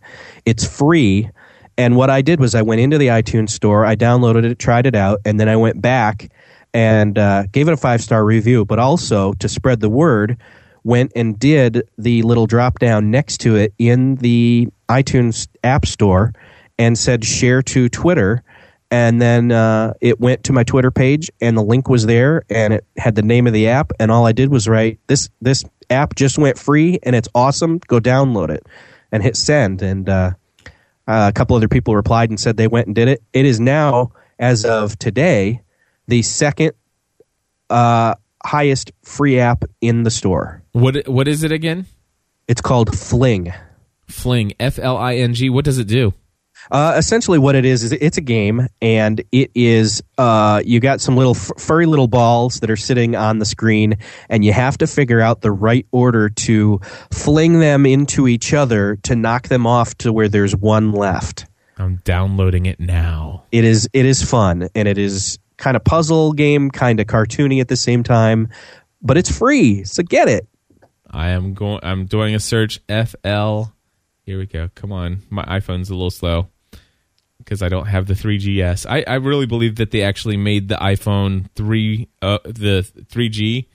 [0.46, 1.28] It's free,
[1.76, 4.86] and what I did was I went into the iTunes store, I downloaded it, tried
[4.86, 6.30] it out, and then I went back
[6.72, 8.64] and uh, gave it a five star review.
[8.64, 10.38] But also to spread the word,
[10.84, 16.32] went and did the little drop down next to it in the iTunes App Store
[16.78, 18.42] and said share to Twitter.
[18.90, 22.74] And then uh, it went to my Twitter page, and the link was there, and
[22.74, 23.92] it had the name of the app.
[24.00, 27.78] And all I did was write this this app just went free, and it's awesome.
[27.86, 28.66] Go download it,
[29.12, 29.80] and hit send.
[29.82, 30.32] And uh,
[31.06, 33.22] uh, a couple other people replied and said they went and did it.
[33.32, 35.60] It is now, as of today,
[36.08, 36.72] the second
[37.68, 40.64] uh, highest free app in the store.
[40.72, 41.86] What What is it again?
[42.48, 43.52] It's called Fling.
[44.08, 45.48] Fling, F L I N G.
[45.48, 46.12] What does it do?
[46.70, 51.00] Uh, essentially, what it is is it's a game, and it is uh, you got
[51.00, 53.96] some little f- furry little balls that are sitting on the screen,
[54.28, 58.96] and you have to figure out the right order to fling them into each other
[59.02, 61.46] to knock them off to where there's one left.
[61.78, 63.44] I'm downloading it now.
[63.52, 67.60] It is it is fun, and it is kind of puzzle game, kind of cartoony
[67.60, 68.48] at the same time,
[69.02, 70.46] but it's free, so get it.
[71.10, 71.80] I am going.
[71.82, 72.80] I'm doing a search.
[72.88, 73.74] F L.
[74.30, 74.70] Here we go.
[74.76, 76.50] Come on, my iPhone's a little slow
[77.38, 78.86] because I don't have the 3GS.
[78.88, 83.66] I, I really believe that they actually made the iPhone three, uh, the 3G,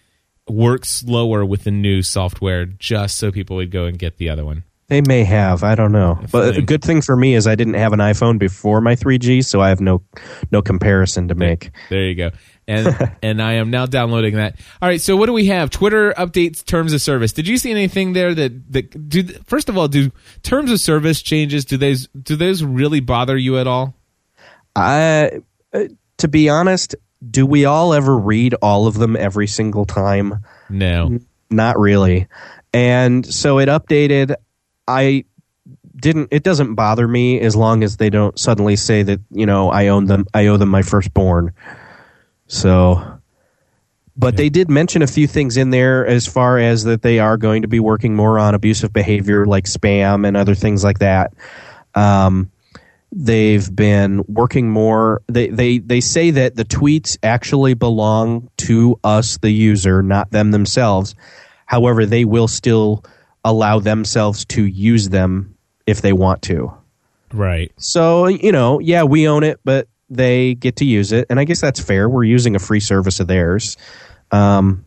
[0.47, 4.45] work slower with the new software, just so people would go and get the other
[4.45, 4.63] one.
[4.87, 6.21] They may have, I don't know.
[6.31, 9.43] But a good thing for me is I didn't have an iPhone before my 3G,
[9.43, 10.03] so I have no
[10.51, 11.71] no comparison to make.
[11.89, 12.31] There you go.
[12.67, 14.59] And and I am now downloading that.
[14.81, 15.01] All right.
[15.01, 15.69] So what do we have?
[15.69, 17.33] Twitter updates terms of service.
[17.33, 19.23] Did you see anything there that that do?
[19.45, 20.11] First of all, do
[20.43, 21.65] terms of service changes?
[21.65, 23.95] Do those do those really bother you at all?
[24.75, 25.39] I,
[25.73, 25.83] uh,
[26.17, 26.95] to be honest,
[27.27, 30.43] do we all ever read all of them every single time?
[30.69, 31.19] No.
[31.49, 32.27] Not really.
[32.73, 34.35] And so it updated.
[34.87, 35.25] I
[35.95, 36.29] didn't.
[36.31, 39.87] It doesn't bother me as long as they don't suddenly say that you know I
[39.87, 40.25] own them.
[40.33, 41.53] I owe them my firstborn.
[42.47, 43.19] So,
[44.17, 47.37] but they did mention a few things in there as far as that they are
[47.37, 51.33] going to be working more on abusive behavior like spam and other things like that.
[51.95, 52.51] Um,
[53.11, 55.21] they've been working more.
[55.27, 60.51] They, they they say that the tweets actually belong to us, the user, not them
[60.51, 61.15] themselves.
[61.65, 63.03] However, they will still
[63.43, 65.55] allow themselves to use them
[65.85, 66.73] if they want to.
[67.33, 67.71] Right.
[67.77, 71.27] So, you know, yeah, we own it, but they get to use it.
[71.29, 72.07] And I guess that's fair.
[72.09, 73.75] We're using a free service of theirs.
[74.31, 74.85] Um,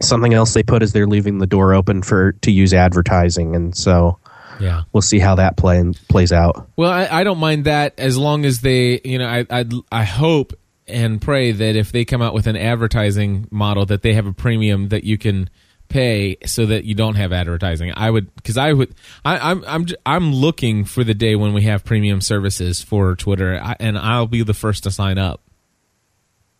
[0.00, 3.54] something else they put is they're leaving the door open for to use advertising.
[3.54, 4.18] And so
[4.60, 4.82] Yeah.
[4.92, 6.68] we'll see how that play, plays out.
[6.76, 10.04] Well, I, I don't mind that as long as they, you know, I, I I
[10.04, 10.52] hope
[10.88, 14.32] and pray that if they come out with an advertising model, that they have a
[14.32, 15.48] premium that you can
[15.92, 17.92] pay so that you don't have advertising.
[17.94, 21.62] I would because I would I, I'm I'm I'm looking for the day when we
[21.62, 25.40] have premium services for Twitter, I, and I'll be the first to sign up.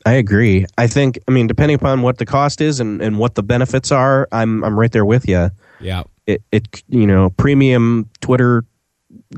[0.04, 0.66] I agree.
[0.76, 3.92] I think, I mean, depending upon what the cost is and, and what the benefits
[3.92, 5.50] are, I'm I'm right there with you.
[5.80, 6.04] Yeah.
[6.26, 8.64] It, it you know, premium Twitter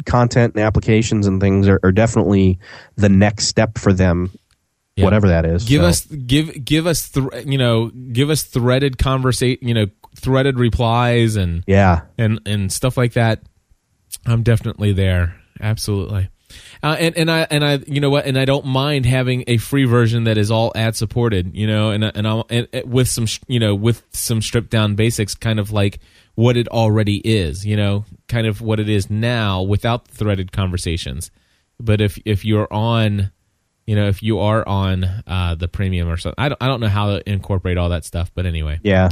[0.07, 2.59] content and applications and things are, are definitely
[2.96, 4.30] the next step for them,
[4.96, 5.04] Yeah.
[5.04, 5.64] whatever that is.
[5.64, 9.87] Give So, us give give us thr you know give us threaded conversation you know
[10.16, 13.42] threaded replies and yeah, and and stuff like that.
[14.26, 15.37] I'm definitely there.
[15.61, 16.28] Absolutely.
[16.85, 19.57] Uh, and and I and I you know what and I don't mind having a
[19.57, 23.09] free version that is all ad supported you know and and I'll and, and with
[23.09, 25.98] some you know with some stripped down basics kind of like
[26.37, 31.33] what it already is you know kind of what it is now without threaded conversations
[31.80, 33.33] but if if you're on
[33.87, 36.81] you know if you are on uh, the premium or something I don't I don't
[36.81, 39.09] know how to incorporate all that stuff but anyway yeah.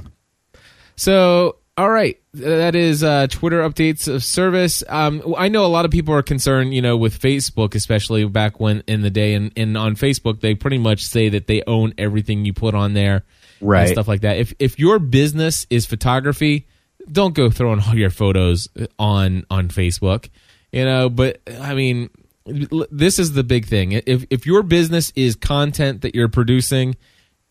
[0.97, 4.85] so, all right, that is uh, Twitter updates of service.
[4.89, 8.61] Um, I know a lot of people are concerned, you know, with Facebook, especially back
[8.61, 11.95] when in the day, and, and on Facebook they pretty much say that they own
[11.97, 13.25] everything you put on there,
[13.61, 13.83] Right.
[13.83, 14.37] and stuff like that.
[14.39, 16.67] If if your business is photography,
[17.11, 20.29] don't go throwing all your photos on on Facebook,
[20.73, 21.09] you know.
[21.09, 22.11] But I mean,
[22.45, 23.93] this is the big thing.
[23.93, 26.97] If if your business is content that you're producing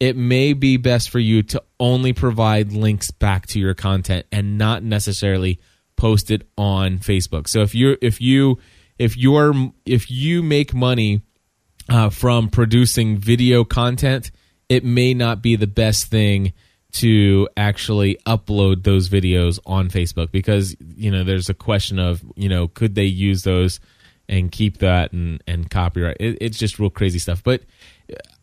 [0.01, 4.57] it may be best for you to only provide links back to your content and
[4.57, 5.59] not necessarily
[5.95, 7.47] post it on Facebook.
[7.47, 8.57] So if you if you
[8.97, 9.53] if you're
[9.85, 11.21] if you make money
[11.87, 14.31] uh, from producing video content,
[14.69, 16.53] it may not be the best thing
[16.93, 22.49] to actually upload those videos on Facebook because you know there's a question of you
[22.49, 23.79] know could they use those
[24.31, 26.17] and keep that and and copyright.
[26.19, 27.61] It, it's just real crazy stuff, but.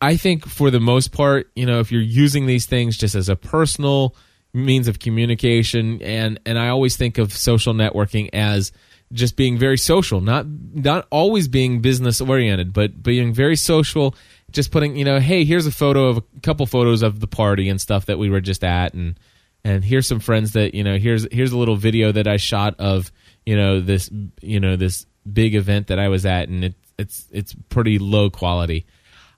[0.01, 3.29] I think for the most part, you know, if you're using these things just as
[3.29, 4.14] a personal
[4.55, 8.72] means of communication, and and I always think of social networking as
[9.12, 14.14] just being very social, not not always being business oriented, but being very social.
[14.51, 17.68] Just putting, you know, hey, here's a photo of a couple photos of the party
[17.68, 19.18] and stuff that we were just at, and
[19.64, 22.74] and here's some friends that you know, here's here's a little video that I shot
[22.79, 23.12] of
[23.44, 27.27] you know this you know this big event that I was at, and it, it's
[27.31, 28.87] it's pretty low quality.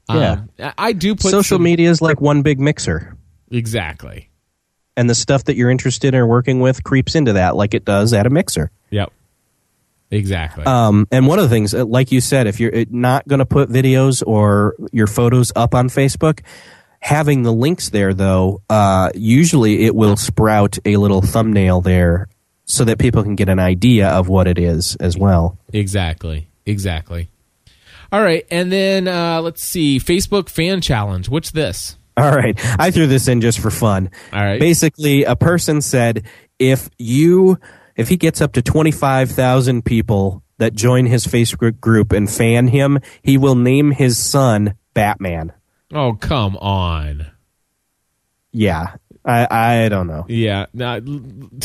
[0.08, 0.42] Yeah.
[0.58, 3.16] Um, I- do put Social some- media is like one big mixer.
[3.50, 4.28] exactly.
[4.96, 7.84] And the stuff that you're interested in or working with creeps into that like it
[7.84, 8.70] does at a mixer.
[8.90, 9.12] Yep.
[10.10, 10.64] Exactly.
[10.64, 13.38] Um, and one of the things, uh, like you said, if you're uh, not going
[13.38, 16.40] to put videos or your photos up on Facebook,
[16.98, 22.28] having the links there, though, uh, usually it will sprout a little thumbnail there
[22.70, 25.58] so that people can get an idea of what it is as well.
[25.72, 26.48] exactly.
[26.66, 27.28] Exactly.
[28.12, 31.28] All right, and then uh, let's see, Facebook fan challenge.
[31.28, 31.96] What's this?
[32.16, 32.58] All right.
[32.78, 34.10] I threw this in just for fun.
[34.32, 34.60] All right.
[34.60, 36.24] Basically, a person said
[36.58, 37.58] if you
[37.96, 42.98] if he gets up to 25,000 people that join his Facebook group and fan him,
[43.22, 45.52] he will name his son Batman.
[45.94, 47.26] Oh, come on.
[48.52, 48.96] Yeah.
[49.24, 50.26] I I don't know.
[50.28, 50.66] Yeah.
[50.74, 51.00] no,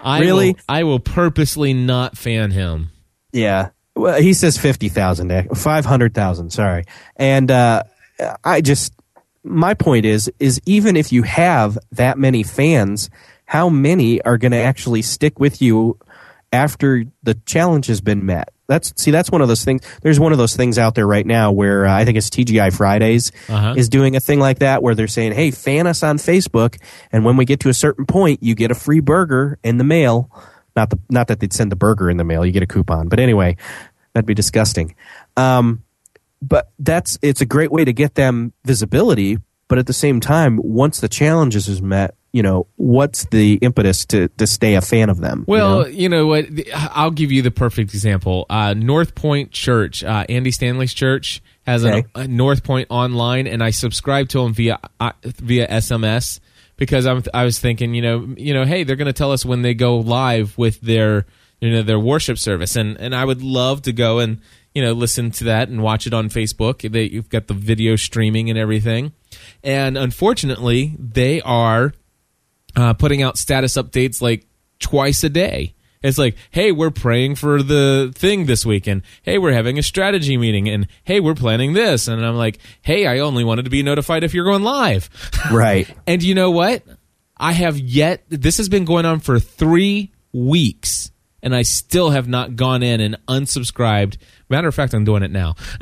[0.00, 0.52] I Really?
[0.52, 2.90] Will, I will purposely not fan him.
[3.32, 3.70] Yeah.
[3.94, 6.84] Well, he says 50,000, eh, 500,000, sorry.
[7.16, 7.82] And uh,
[8.42, 8.94] I just,
[9.44, 13.10] my point is, is even if you have that many fans,
[13.44, 15.98] how many are going to actually stick with you
[16.52, 18.50] after the challenge has been met?
[18.72, 19.82] That's see, that's one of those things.
[20.02, 22.72] There's one of those things out there right now where uh, I think it's TGI
[22.74, 23.74] Fridays Uh-huh.
[23.76, 26.78] is doing a thing like that where they're saying, "Hey, fan us on Facebook,
[27.12, 29.84] and when we get to a certain point, you get a free burger in the
[29.84, 30.30] mail."
[30.74, 33.08] Not the not that they'd send the burger in the mail; you get a coupon.
[33.08, 33.56] But anyway,
[34.14, 34.94] that'd be disgusting.
[35.36, 35.82] Um,
[36.40, 39.38] but that's it's a great way to get them visibility.
[39.68, 44.04] But at the same time, once the challenges is met, you know, what's the impetus
[44.06, 45.40] to to stay a fan of them?
[45.40, 45.86] you Well, know?
[45.86, 46.46] you know what?
[46.74, 48.46] I'll give you the perfect example.
[48.48, 52.04] Uh, North Point Church, uh, Andy Stanley's church, has Okay.
[52.14, 56.40] a, a North Point online, and I subscribe to them via uh, via SMS
[56.78, 59.44] because I'm I was thinking, you know, you know, hey, they're going to tell us
[59.44, 61.26] when they go live with their
[61.60, 64.40] you know their worship service, and and I would love to go and
[64.74, 66.90] you know listen to that and watch it on Facebook.
[66.90, 69.12] They, you've got the video streaming and everything,
[69.62, 71.92] and unfortunately, they are
[72.76, 74.46] uh, putting out status updates like
[74.78, 75.74] twice a day.
[76.02, 79.02] It's like, hey, we're praying for the thing this weekend.
[79.22, 82.08] Hey, we're having a strategy meeting, and hey, we're planning this.
[82.08, 85.08] And I'm like, hey, I only wanted to be notified if you're going live.
[85.52, 85.88] right.
[86.06, 86.82] and you know what?
[87.36, 88.24] I have yet.
[88.28, 93.00] This has been going on for three weeks, and I still have not gone in
[93.00, 94.16] and unsubscribed.
[94.48, 95.54] Matter of fact, I'm doing it now.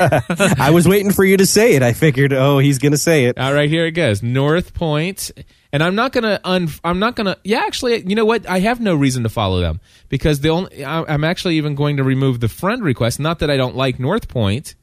[0.00, 1.82] I was waiting for you to say it.
[1.82, 3.38] I figured, oh, he's going to say it.
[3.38, 4.22] All right, here it goes.
[4.22, 5.30] North Point,
[5.72, 6.68] and I'm not gonna un.
[6.82, 7.36] I'm not gonna.
[7.44, 8.48] Yeah, actually, you know what?
[8.48, 10.84] I have no reason to follow them because the only.
[10.84, 13.20] I'm actually even going to remove the friend request.
[13.20, 14.74] Not that I don't like North Point,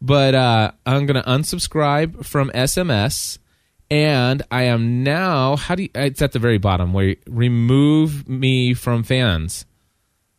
[0.00, 3.38] but uh, I'm to unsubscribe from SMS,
[3.90, 5.56] and I am now.
[5.56, 5.90] How do you?
[5.94, 9.66] It's at the very bottom where remove me from fans.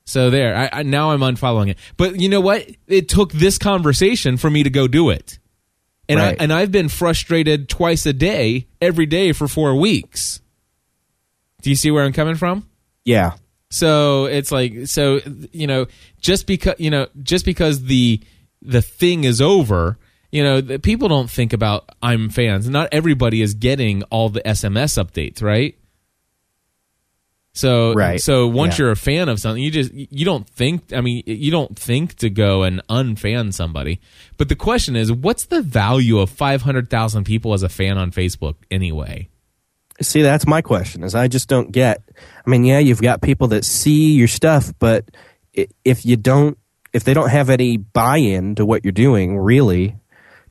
[0.08, 1.78] So there, I, I now I'm unfollowing it.
[1.98, 2.70] But you know what?
[2.88, 5.40] It took this conversation for me to go do it,
[6.08, 6.40] and Right.
[6.40, 10.42] I, and I've been frustrated twice a day, every day for four weeks.
[11.62, 12.70] Do you see where I'm coming from?
[13.04, 13.34] Yeah.
[13.72, 15.20] So it's like so
[15.52, 15.88] you know
[16.22, 18.22] just because you know just because the
[18.62, 19.98] the thing is over,
[20.32, 22.70] you know the, people don't think about I'm fans.
[22.70, 25.76] Not everybody is getting all the SMS updates, right?
[27.56, 28.20] So Right.
[28.22, 28.84] so once Yeah.
[28.84, 30.92] you're a fan of something, you just you don't think.
[30.94, 34.00] I mean, you don't think to go and unfan somebody.
[34.38, 37.98] But the question is, what's the value of five hundred thousand people as a fan
[37.98, 39.30] on Facebook anyway?
[40.02, 41.04] See, that's my question.
[41.04, 42.04] Is I just don't get.
[42.46, 45.06] I mean, yeah, you've got people that see your stuff, but
[45.86, 46.58] if you don't,
[46.92, 49.96] if they don't have any buy-in to what you're doing, really,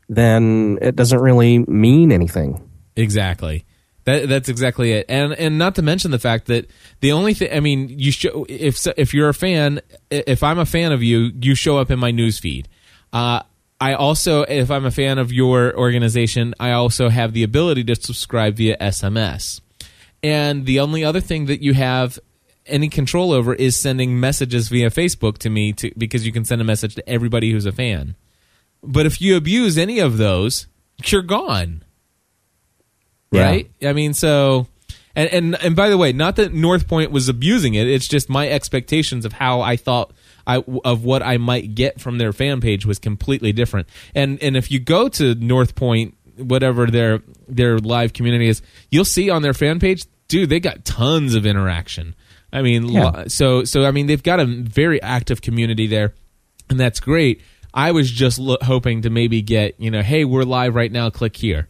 [0.09, 2.63] then it doesn't really mean anything.
[2.97, 3.67] Exactly.
[4.05, 5.07] That that's exactly it.
[5.09, 6.69] And and not to mention the fact that
[7.01, 9.81] the only thing I mean, you show if if you're a fan,
[10.11, 12.69] if I'm a fan of you, you show up in my news feed.
[13.13, 13.43] Uh,
[13.81, 17.97] I also, if I'm a fan of your organization, I also have the ability to
[17.97, 19.61] subscribe via SMS.
[20.23, 22.19] And the only other thing that you have
[22.67, 26.61] any control over is sending messages via Facebook to me to, because you can send
[26.61, 28.17] a message to everybody who's a fan.
[28.83, 30.67] But if you abuse any of those,
[31.05, 31.84] you're gone
[33.35, 33.45] Yeah.
[33.45, 33.71] right?
[33.83, 34.67] I mean, so
[35.17, 37.87] and and and by the way, not that North Point was abusing it.
[37.89, 40.13] It's just my expectations of how I thought
[40.47, 43.89] I of what I might get from their fan page was completely different.
[44.15, 48.61] And and if you go to North Point, whatever their their live community is,
[48.91, 52.15] you'll see on their fan page, dude, they got tons of interaction.
[52.53, 53.25] I mean, Yeah.
[53.29, 56.15] so so I mean, they've got a very active community there,
[56.69, 57.41] and that's great.
[57.73, 61.11] I was just lo- hoping to maybe get you know, hey, we're live right now.
[61.11, 61.69] Click here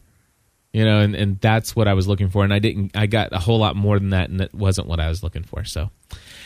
[0.75, 2.45] you know and, and that's what i was looking for.
[2.45, 5.01] And i didn't i got a whole lot more than that and that wasn't what
[5.01, 5.64] i was looking for.
[5.64, 5.89] So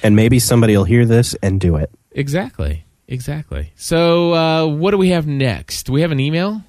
[0.04, 1.90] And maybe somebody will hear this and do it.
[2.12, 2.84] exactly.
[3.10, 3.72] Exactly.
[3.74, 5.84] So uh, what do we have next?
[5.86, 6.62] Do we have an email?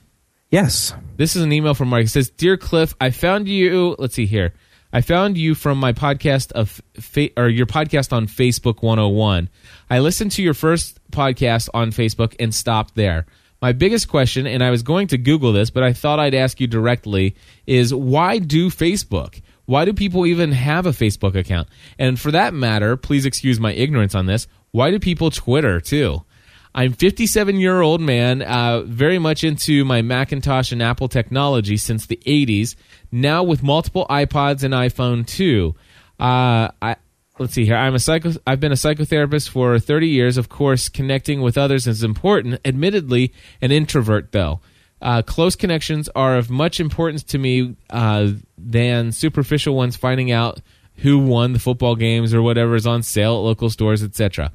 [0.49, 0.93] Yes.
[1.17, 2.05] this is an email from mark.
[2.05, 4.53] It says dear cliff i found you let's see here
[4.91, 9.47] i found you from my podcast of fa- or your podcast on facebook 101
[9.91, 13.27] i listened to your first podcast on facebook and stopped there
[13.61, 16.59] my biggest question, and I was going to Google this, but I thought I'd ask
[16.59, 17.35] you directly,
[17.67, 19.41] is why do Facebook?
[19.65, 21.67] Why do people even have a Facebook account?
[21.97, 26.23] And for that matter, please excuse my ignorance on this, why do people Twitter too?
[26.73, 32.05] I'm 57 year old man, uh, very much into my Macintosh and Apple technology since
[32.05, 32.75] the 80s.
[33.11, 35.75] Now with multiple iPods and iPhone too.
[36.19, 36.95] Uh, I
[37.39, 37.75] let's see here.
[37.75, 38.33] I'm a psycho.
[38.45, 40.37] I've been a psychotherapist for 30 years.
[40.37, 42.59] Of course, connecting with others is important.
[42.65, 44.59] Admittedly, an introvert though.
[45.01, 49.95] Uh, close connections are of much importance to me uh, than superficial ones.
[49.95, 50.61] Finding out
[50.97, 54.51] who won the football games or whatever is on sale at local stores, etc.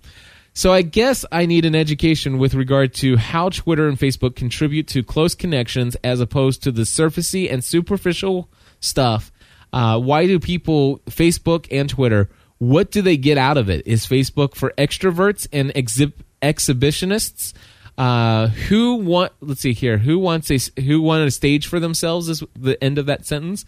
[0.52, 4.86] So I guess I need an education with regard to how Twitter and Facebook contribute
[4.88, 9.32] to close connections as opposed to the surfacey and superficial stuff.
[9.72, 12.28] Uh, why do people Facebook and Twitter?
[12.64, 13.86] What do they get out of it?
[13.86, 17.52] Is Facebook for extroverts and exhib- exhibitionists?
[17.98, 19.32] Uh, who want?
[19.40, 19.98] Let's see here.
[19.98, 22.28] Who wants a who want a stage for themselves?
[22.30, 23.66] Is the end of that sentence.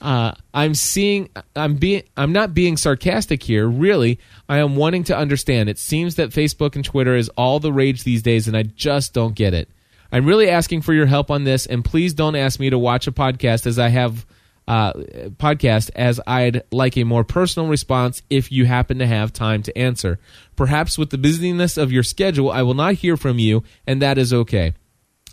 [0.00, 1.30] Uh, I'm seeing.
[1.56, 2.02] I'm being.
[2.18, 3.66] I'm not being sarcastic here.
[3.66, 5.70] Really, I am wanting to understand.
[5.70, 9.14] It seems that Facebook and Twitter is all the rage these days, and I just
[9.14, 9.70] don't get it.
[10.12, 13.06] I'm really asking for your help on this, and please don't ask me to watch
[13.06, 14.26] a podcast as I have
[14.66, 19.62] uh, podcast as I'd like a more personal response if you happen to have time
[19.62, 20.18] to answer.
[20.56, 24.18] Perhaps with the busyness of your schedule, I will not hear from you, and that
[24.18, 24.74] is okay.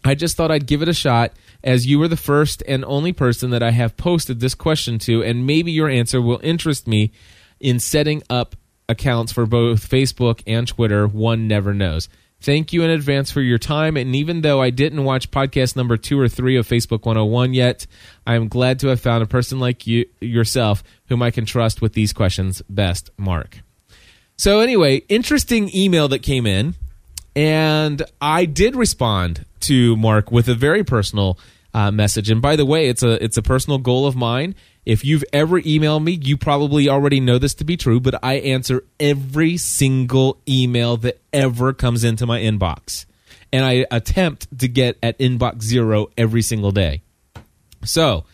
[0.03, 3.13] I just thought I'd give it a shot as you were the first and only
[3.13, 7.11] person that I have posted this question to, and maybe your answer will interest me
[7.59, 8.55] in setting up
[8.89, 11.07] accounts for both Facebook and Twitter.
[11.07, 12.09] One never knows.
[12.41, 13.95] Thank you in advance for your time.
[13.97, 17.85] And even though I didn't watch podcast number two or three of Facebook 101 yet,
[18.25, 21.81] I am glad to have found a person like you yourself whom I can trust
[21.81, 22.63] with these questions.
[22.67, 23.59] Best, Mark.
[24.37, 26.73] So, anyway, interesting email that came in.
[27.35, 31.37] And I did respond to Mark with a very personal
[31.73, 32.29] uh, message.
[32.29, 34.55] And by the way, it's a it's a personal goal of mine.
[34.85, 38.35] If you've ever emailed me, you probably already know this to be true, but I
[38.35, 43.05] answer every single email that ever comes into my inbox.
[43.53, 47.01] And I attempt to get at inbox zero every single day.
[47.83, 48.25] So,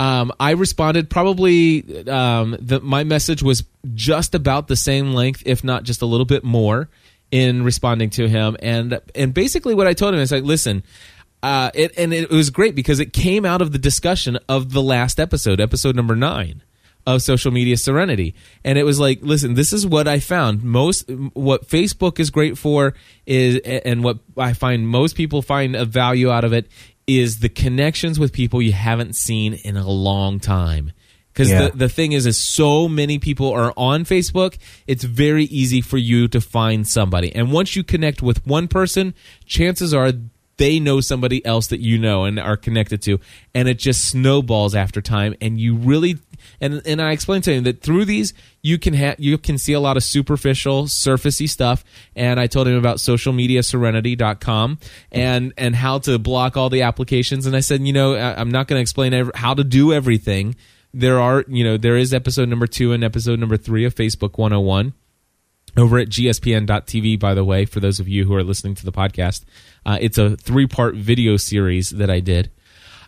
[0.00, 5.64] um, I responded probably um, the, my message was just about the same length, if
[5.64, 6.88] not just a little bit more,
[7.30, 8.56] in responding to him.
[8.60, 10.84] And and basically, what I told him is like, listen,
[11.42, 14.82] uh, it, and it was great because it came out of the discussion of the
[14.82, 16.62] last episode, episode number nine
[17.06, 18.34] of social media serenity.
[18.64, 20.62] And it was like listen this is what i found.
[20.62, 22.92] Most what facebook is great for
[23.24, 26.68] is and what i find most people find a value out of it
[27.06, 30.92] is the connections with people you haven't seen in a long time.
[31.32, 31.68] Because Yeah.
[31.68, 35.96] the, the thing is is so many people are on facebook it's very easy for
[35.96, 37.34] you to find somebody.
[37.34, 39.14] And once you connect with one person
[39.46, 40.12] chances are
[40.58, 43.18] they know somebody else that you know and are connected to
[43.54, 46.18] and it just snowballs after time and you really
[46.60, 48.32] and and I explained to him that through these
[48.62, 51.84] you can ha- you can see a lot of superficial surfacey stuff
[52.14, 54.78] and I told him about socialmediaserenity.com
[55.12, 58.50] and and how to block all the applications and I said you know I- I'm
[58.50, 60.56] not going to explain ev- how to do everything.
[60.94, 64.38] There are you know there is episode number 2 and episode number 3 of Facebook
[64.38, 64.94] 101
[65.76, 68.92] over at gspn.tv by the way for those of you who are listening to the
[68.92, 69.44] podcast.
[69.84, 72.50] Uh, it's a three part video series that i did.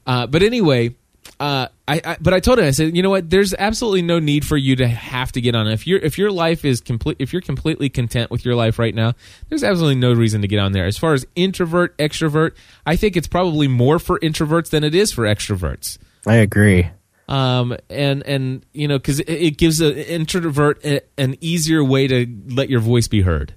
[0.07, 0.95] Uh, but anyway
[1.39, 3.31] uh, I, I but I told him I said you know what?
[3.31, 6.31] There's absolutely no need for you to have to get on if your if your
[6.31, 9.15] life is complete if you're completely content with your life right now
[9.49, 10.87] there's absolutely no reason to get on there.
[10.87, 12.53] As far as introvert extrovert
[12.85, 15.99] I think it's probably more for introverts than it is for extroverts.
[16.27, 16.91] I agree.
[17.31, 22.07] Um, and and you know because it, it gives an introvert a, an easier way
[22.07, 23.55] to let your voice be heard.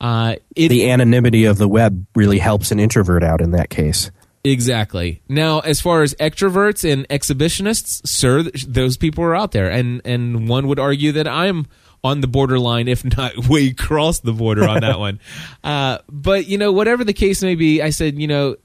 [0.00, 4.10] Uh, it The anonymity of the web really helps an introvert out in that case.
[4.42, 5.20] exactly.
[5.28, 10.00] Now, as far as extroverts and exhibitionists, sir, th- those people are out there, and
[10.06, 11.66] and one would argue that I'm
[12.02, 15.20] on the borderline, if not way across the border on that one.
[15.62, 18.56] Uh, but you know, whatever the case may be, I said, you know,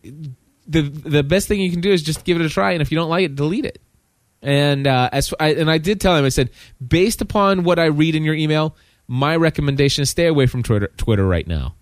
[0.66, 2.89] the the best thing you can do is just give it a try, and if
[2.89, 3.82] you don't like it, delete it.
[4.46, 6.52] And uh, as I, and I did tell him, I said,
[6.86, 8.76] based upon what I read in your email,
[9.08, 10.91] my recommendation is stay away from Twitter.
[10.98, 11.74] Twitter right now.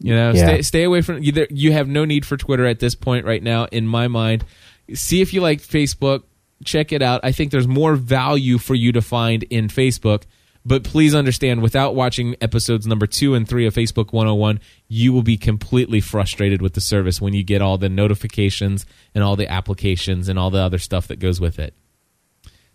[0.00, 0.46] You know, Yeah.
[0.46, 1.22] stay stay away from.
[1.22, 4.44] You, you have no need for Twitter at this point right now, in my mind.
[4.92, 6.24] See if you like Facebook.
[6.64, 7.20] Check it out.
[7.22, 10.24] I think there's more value for you to find in Facebook.
[10.66, 15.22] But please understand, without watching episodes number two and three of Facebook 101, you will
[15.22, 19.46] be completely frustrated with the service when you get all the notifications and all the
[19.50, 21.74] applications and all the other stuff that goes with it.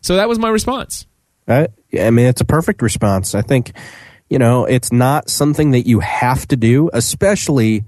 [0.01, 1.05] So that was my response.
[1.47, 1.67] Uh,
[1.99, 3.33] I mean, it's a perfect response.
[3.33, 3.73] I think,
[4.29, 7.85] you know, it's not something that you have to do, especially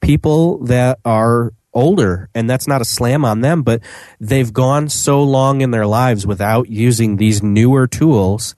[0.00, 2.28] people that are older.
[2.34, 3.82] And that's not a slam on them, but
[4.20, 8.54] they've gone so long in their lives without using these newer tools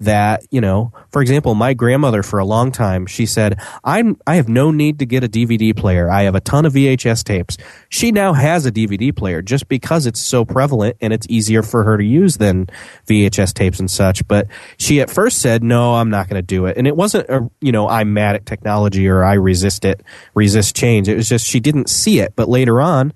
[0.00, 4.34] that you know for example my grandmother for a long time she said i'm i
[4.34, 6.10] have no need to get a dvd player.
[6.10, 7.56] I have a ton of vhs tapes.
[7.88, 11.84] She now has a dvd player just because it's so prevalent and it's easier for
[11.84, 12.66] her to use than
[13.06, 16.66] vhs tapes and such but she at first said no i'm not going to do
[16.66, 16.76] it.
[16.76, 20.02] And it wasn't a, you know i'm mad at technology or i resist it
[20.34, 21.08] resist change.
[21.08, 23.12] It was just she didn't see it but later on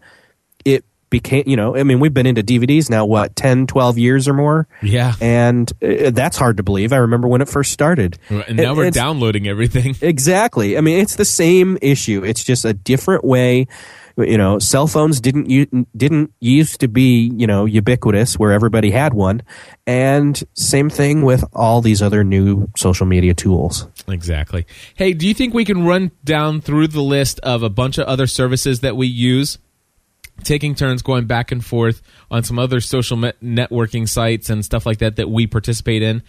[1.11, 4.35] became you know i mean we've been into dvds now what 10 12 years or
[4.35, 5.15] more Yeah.
[5.21, 6.93] and uh, that's hard to believe.
[6.93, 8.19] I remember when it first started.
[8.29, 9.97] And now It- we're downloading everything.
[10.03, 10.77] Exactly.
[10.77, 12.25] I mean, it's the same issue.
[12.25, 13.67] It's just a different way.
[14.17, 18.91] You know, cell phones didn't u- didn't used to be you know ubiquitous where everybody
[18.91, 19.43] had one,
[19.87, 23.87] and same thing with all these other new social media tools.
[24.09, 24.67] Exactly.
[24.97, 28.07] Hey, do you think we can run down through the list of a bunch of
[28.09, 29.59] other services that we use?
[30.45, 34.99] Taking turns going back and forth on some other social networking sites and stuff like
[34.99, 36.23] that that we participate in.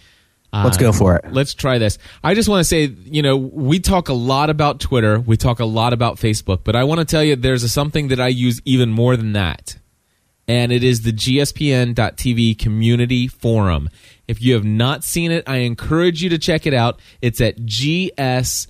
[0.52, 1.32] Uh, Let's go for it.
[1.32, 1.96] Let's try this.
[2.24, 5.60] I just want to say, you know, we talk a lot about Twitter, we talk
[5.60, 8.28] a lot about Facebook, but I want to tell you there's a, something that I
[8.28, 9.76] use even more than that.
[10.48, 13.88] And it is the gspn.tv community forum.
[14.26, 16.98] If you have not seen it, I encourage you to check it out.
[17.22, 18.66] It's at gspn.tv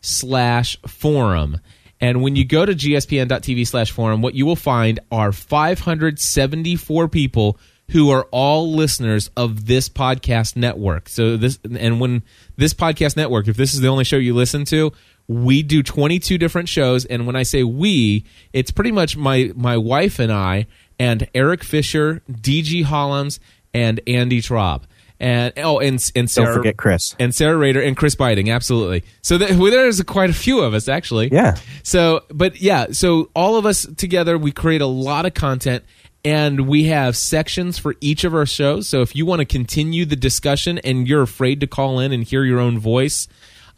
[0.00, 1.60] slash forum.
[2.00, 7.58] And when you go to gspn.tv slash forum, what you will find are 574 people
[7.90, 11.08] who are all listeners of this podcast network.
[11.08, 12.22] So this, and when
[12.56, 14.92] this podcast network, if this is the only show you listen to,
[15.28, 17.04] we do 22 different shows.
[17.04, 20.66] And when I say we, it's pretty much my, my wife and I,
[20.98, 23.38] and Erik Fisher, DG Hollums,
[23.72, 24.82] and Andy Traub.
[25.18, 27.14] And oh, and and Sarah, Don't forget Chris.
[27.18, 29.02] and Sarah Rader and Chris Biting, absolutely.
[29.22, 31.28] So th- well, there's quite a few of us actually.
[31.32, 31.56] Yeah.
[31.82, 35.84] So, but yeah, so all of us together, we create a lot of content,
[36.22, 38.88] and we have sections for each of our shows.
[38.90, 42.22] So if you want to continue the discussion and you're afraid to call in and
[42.22, 43.26] hear your own voice,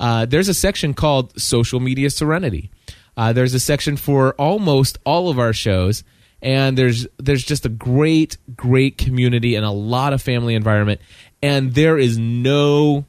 [0.00, 2.70] uh, there's a section called Social Media Serenity.
[3.16, 6.02] Uh, there's a section for almost all of our shows,
[6.40, 11.00] and there's there's just a great great community and a lot of family environment,
[11.42, 13.04] and there is no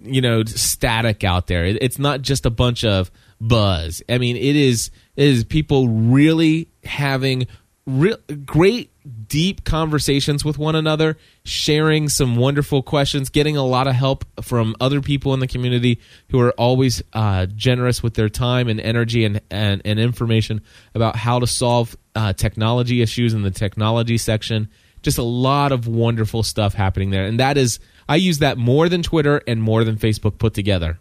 [0.00, 1.64] you know static out there.
[1.64, 4.02] It's not just a bunch of buzz.
[4.08, 7.46] I mean, it is it is people really having
[7.86, 8.92] real great
[9.26, 14.76] deep conversations with one another, sharing some wonderful questions, getting a lot of help from
[14.80, 19.24] other people in the community who are always uh, generous with their time and energy
[19.24, 20.60] and, and, and information
[20.94, 24.68] about how to solve uh, technology issues in the technology section.
[25.02, 27.24] Just a lot of wonderful stuff happening there.
[27.24, 27.78] And that is,
[28.08, 30.98] I use that more than Twitter and more than Facebook put together.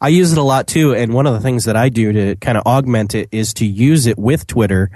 [0.00, 2.36] I use it a lot too, and one of the things that I do to
[2.36, 4.90] kind of augment it is to use it with Twitter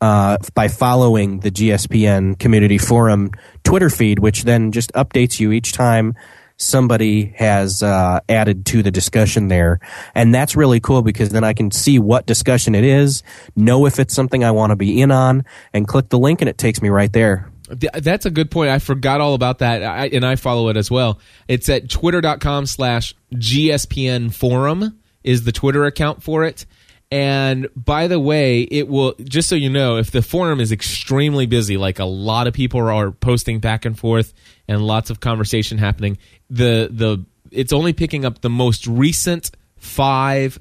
[0.00, 3.30] uh, by following the GSPN Community Forum
[3.64, 6.14] Twitter feed, which then just updates you each time
[6.60, 9.80] somebody has uh, added to the discussion there.
[10.14, 13.22] And that's really cool because then I can see what discussion it is,
[13.56, 16.48] know if it's something I want to be in on, and click the link, and
[16.48, 17.50] it takes me right there.
[17.68, 18.70] That's a good point.
[18.70, 21.20] I forgot all about that, I, and I follow it as well.
[21.48, 26.66] It's at twitter.com slash GSPN forum is the Twitter account for it.
[27.10, 31.46] And by the way, it will, just so you know, if the forum is extremely
[31.46, 34.32] busy, like a lot of people are posting back and forth
[34.68, 40.60] and lots of conversation happening, the, the, it's only picking up the most recent five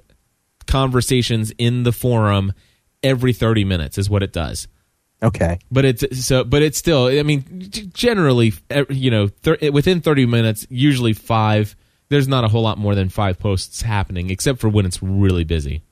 [0.66, 2.52] conversations in the forum
[3.04, 4.68] every 30 minutes is what it does.
[5.22, 5.60] Okay.
[5.70, 7.08] But it's so, but it's still.
[7.08, 7.44] I mean,
[7.94, 8.54] generally,
[8.90, 11.76] you know, thir- eh, within thirty minutes, usually five.
[12.08, 15.44] There's not a whole lot more than five posts happening, except for when it's really
[15.44, 15.84] busy.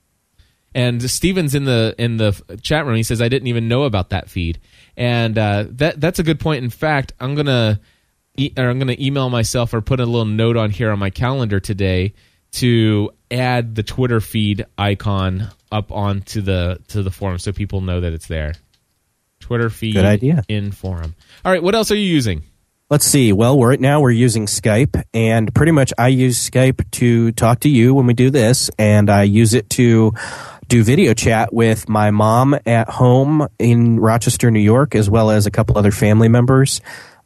[0.74, 2.96] And Steven's in the in the chat room.
[2.96, 4.58] He says, "I didn't even know about that feed,"
[4.96, 6.62] and uh, that that's a good point.
[6.62, 7.80] In fact, I'm gonna
[8.36, 11.10] e- or I'm gonna email myself or put a little note on here on my
[11.10, 12.12] calendar today
[12.52, 18.00] to add the Twitter feed icon up onto the to the forum so people know
[18.00, 18.54] that it's there.
[19.40, 20.42] Twitter feed Good idea.
[20.48, 21.14] in forum.
[21.44, 22.42] All right, what else are you using?
[22.90, 23.32] Let's see.
[23.34, 27.68] Well, right now we're using Skype, and pretty much I use Skype to talk to
[27.68, 30.12] you when we do this, and I use it to
[30.68, 35.46] do video chat with my mom at home in Rochester, New York, as well as
[35.46, 36.80] a couple other family members.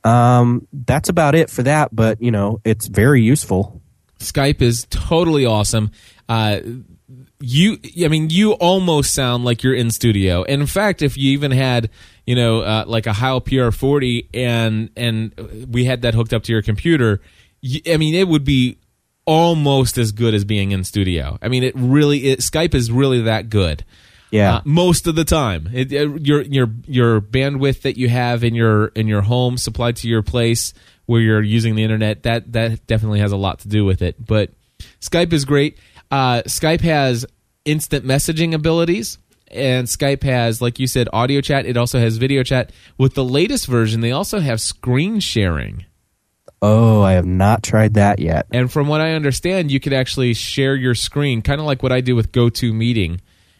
[0.05, 3.83] Um, that's about it for that, but you know, it's very useful.
[4.19, 5.91] Skype is totally awesome.
[6.29, 6.61] Uh,
[7.43, 11.33] you i mean you almost sound like you're in studio and in fact if you
[11.33, 11.91] even had
[12.25, 16.53] you know uh, like a heil pr40 and and we had that hooked up to
[16.53, 17.21] your computer
[17.91, 18.79] i mean it would be
[19.25, 23.23] almost as good as being in studio i mean it really it, skype is really
[23.23, 23.85] that good
[24.31, 24.57] Yeah.
[24.57, 28.55] uh, most of the time it, uh, your your your bandwidth that you have in
[28.55, 30.75] your in your home supplied to your place
[31.07, 34.17] where you're using the internet that that definitely has a lot to do with it
[34.25, 34.51] but
[35.01, 35.79] skype is great
[36.11, 37.25] uh, Skype has
[37.65, 39.17] instant messaging abilities,
[39.51, 41.65] and Skype has, like you said, audio chat.
[41.65, 42.71] It also has video chat.
[42.99, 45.87] With the latest version, they also have screen sharing.
[46.63, 48.47] Oh, I have not tried that yet.
[48.53, 51.93] And from what I understand, you could actually share your screen, kind of like what
[51.93, 53.19] I do with GoToMeeting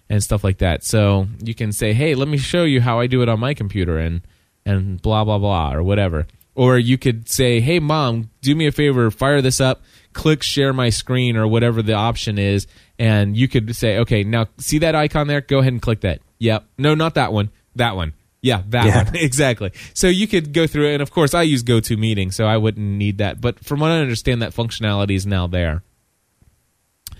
[0.09, 0.85] and stuff like that.
[0.85, 3.55] So you can say, "Hey, let me show you how I do it on my
[3.55, 4.23] computer," and
[4.65, 6.27] and blah blah blah or whatever.
[6.55, 9.83] Or you could say, "Hey, mom, do me a favor, fire this up."
[10.13, 12.67] click share my screen or whatever the option is
[12.99, 16.21] and you could say okay now see that icon there go ahead and click that
[16.39, 18.13] yep no not that one that one
[18.43, 19.05] yeah that Yeah.
[19.05, 22.45] one exactly so you could go through it and of course i use GoToMeeting so
[22.45, 25.83] i wouldn't need that but from what i understand that functionality is now there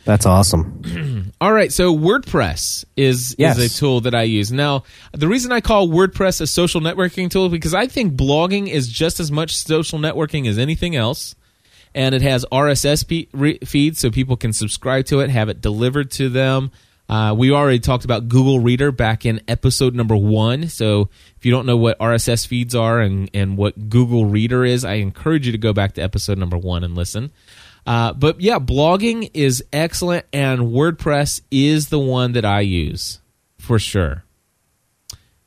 [0.05, 1.31] That's awesome.
[1.41, 3.57] all right, so WordPress is Yes.
[3.57, 4.51] is a tool that I use.
[4.51, 8.67] Now, the reason I call WordPress a social networking tool is because I think blogging
[8.69, 11.37] is just as much social networking as anything else.
[11.95, 15.61] And it has RSS fe- re- feeds so people can subscribe to it, have it
[15.61, 16.73] delivered to them.
[17.09, 20.69] Uh, we already talked about Google Reader back in episode number one.
[20.69, 24.85] So if you don't know what RSS feeds are and, and what Google Reader is,
[24.85, 27.31] I encourage you to go back to episode number one and listen.
[27.87, 33.21] Uh, but yeah, blogging is excellent, and WordPress is the one that I use
[33.59, 34.25] for sure.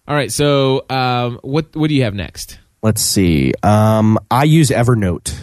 [0.07, 2.59] All right, so um, what what do you have next?
[2.83, 3.53] Let's see.
[3.63, 5.35] Um, I use Evernote.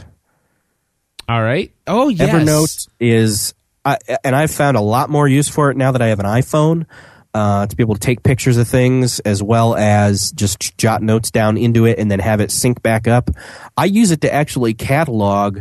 [1.29, 1.73] All right.
[1.87, 2.31] Oh yes.
[2.31, 3.55] Evernote is,
[3.85, 6.27] I and I've found a lot more use for it now that I have an
[6.27, 6.87] iPhone
[7.35, 11.31] uh, to be able to take pictures of things as well as just jot notes
[11.31, 13.31] down into it and then have it sync back up.
[13.77, 15.61] I use it to actually catalog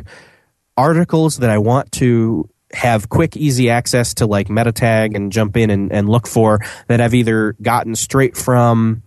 [0.75, 5.57] articles that I want to have quick, easy access to like meta tag and jump
[5.57, 9.03] in and, and look for that I've either gotten straight from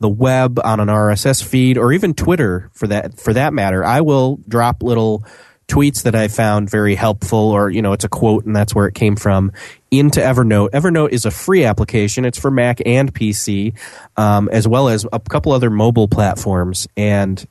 [0.00, 3.84] the web on an RSS feed or even Twitter for that for that matter.
[3.84, 5.24] I will drop little
[5.72, 8.86] tweets that I found very helpful or you know it's a quote and that's where
[8.86, 9.52] it came from
[9.90, 10.70] into Evernote.
[10.70, 12.24] Evernote is a free application.
[12.26, 13.74] It's for Mac and PC
[14.18, 17.46] um, as well as a couple other mobile platforms and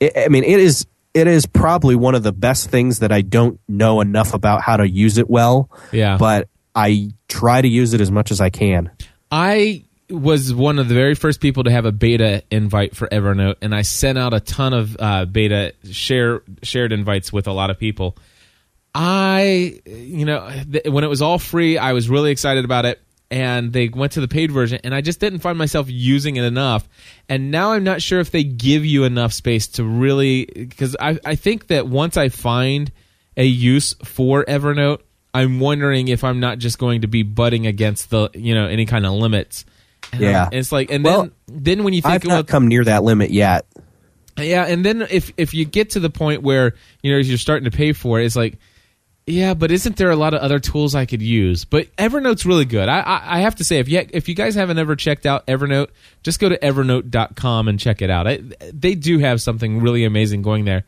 [0.00, 3.20] it, I mean it is it is probably one of the best things that I
[3.20, 5.68] don't know enough about how to use it well.
[5.92, 6.16] Yeah.
[6.16, 8.90] But I try to use it as much as I can.
[9.30, 13.56] I was one of the very first people to have a beta invite for Evernote,
[13.62, 17.70] and I sent out a ton of uh, beta share shared invites with a lot
[17.70, 18.16] of people.
[18.94, 23.00] I, you know, th- when it was all free, I was really excited about it,
[23.30, 26.44] and they went to the paid version, and I just didn't find myself using it
[26.44, 26.88] enough.
[27.28, 31.18] And now I'm not sure if they give you enough space to really, because I,
[31.24, 32.90] I think that once I find
[33.36, 35.02] a use for Evernote,
[35.32, 38.84] I'm wondering if I'm not just going to be butting against the, you know, any
[38.86, 39.64] kind of limits.
[40.12, 40.48] And Yeah.
[40.52, 43.30] It's like, and Well, then then when you think I've not come near that limit
[43.30, 43.66] yet.
[44.38, 47.70] yeah, and then if if you get to the point where you know you're starting
[47.70, 48.58] to pay for it, it's like,
[49.26, 51.64] yeah, but isn't there a lot of other tools I could use?
[51.64, 52.88] But Evernote's really good.
[52.88, 55.46] I I, I have to say, if you if you guys haven't ever checked out
[55.46, 55.88] Evernote,
[56.22, 58.26] just go to evernote.com and check it out.
[58.26, 58.40] I,
[58.72, 60.84] they do have something really amazing going there,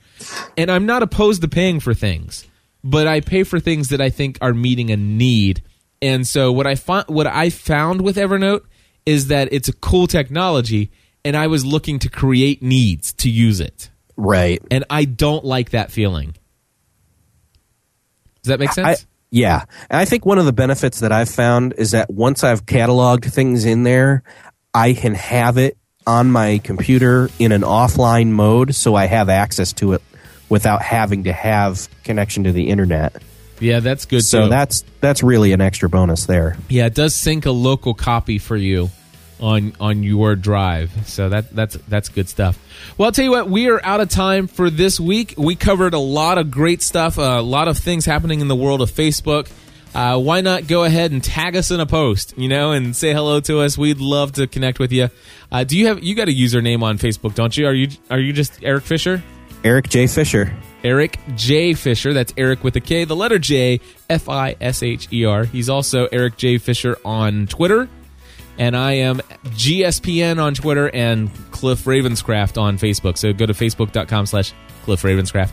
[0.57, 2.47] and I'm not opposed to paying for things,
[2.83, 5.63] but I pay for things that I think are meeting a need.
[6.01, 8.63] And so what I found what I found with Evernote
[9.07, 10.91] is that it's a cool technology,
[11.25, 14.63] and I was looking to create needs to use it, Right.
[14.71, 16.35] and I don't like that feeling.
[18.43, 19.01] Does that make sense?
[19.03, 19.65] I, yeah.
[19.89, 23.33] And I think one of the benefits that I've found is that once I've cataloged
[23.33, 24.23] things in there,
[24.75, 25.77] I can have it
[26.07, 30.03] on my computer in an offline mode so I have access to it
[30.49, 33.23] without having to have connection to the internet.
[33.61, 34.25] Yeah, that's good.
[34.25, 34.49] So too.
[34.49, 36.57] that's that's really an extra bonus there.
[36.69, 38.91] yeah, it does sync a local copy for you
[39.43, 40.91] on on your drive.
[41.07, 42.59] So that that's that's good stuff.
[42.97, 45.35] Well, I'll tell you what, we are out of time for this week.
[45.37, 48.81] We covered a lot of great stuff, a lot of things happening in the world
[48.81, 49.51] of Facebook.
[49.95, 53.13] Uh, why not go ahead and tag us in a post, you know, and say
[53.13, 53.77] hello to us?
[53.77, 55.11] We'd love to connect with you.
[55.51, 57.67] Uh, do you have you got a username on Facebook, don't you?
[57.67, 59.23] Are you are you just Erik Fisher?
[59.65, 60.07] Erik J.
[60.07, 60.53] Fisher.
[60.83, 61.75] Erik J.
[61.75, 62.13] Fisher.
[62.13, 65.45] That's Erik with a K, the letter J, F I S H E R.
[65.45, 66.59] He's also Erik J.
[66.59, 67.89] Fisher on Twitter.
[68.59, 73.17] And I am GSPN on Twitter and Cliff Ravenscraft on Facebook.
[73.17, 74.53] So go to facebook.com slash
[74.85, 75.53] Cliff Ravenscraft.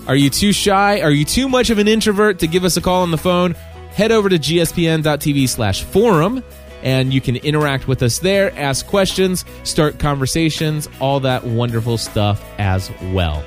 [0.07, 1.01] are you too shy?
[1.01, 3.53] Are you too much of an introvert to give us a call on the phone?
[3.93, 6.43] Head over to gspn.tv slash forum
[6.84, 12.43] and you can interact with us there, ask questions, start conversations, all that wonderful stuff
[12.57, 13.43] as well.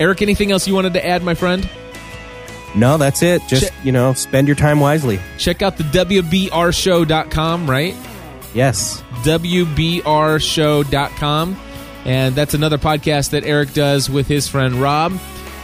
[0.00, 1.68] Erik, anything else you wanted to add, my friend?
[2.74, 3.42] No, that's it.
[3.48, 5.20] Just, Check- you know, spend your time wisely.
[5.38, 7.94] Check out the WBRshow.com, right?
[8.54, 9.02] Yes.
[9.24, 11.56] WBRshow.com.
[12.04, 15.12] And that's another podcast that Erik does with his friend Rob.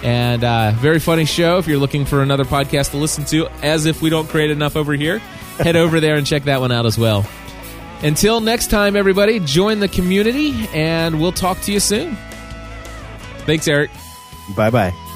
[0.04, 3.86] And uh, very funny show if you're looking for another podcast to listen to, as
[3.86, 5.20] if we don't create enough over here.
[5.58, 7.26] Head over there and check that one out as well.
[8.02, 12.16] Until next time, everybody, join the community and we'll talk to you soon.
[13.44, 13.90] Thanks, Erik.
[14.54, 15.07] Bye bye.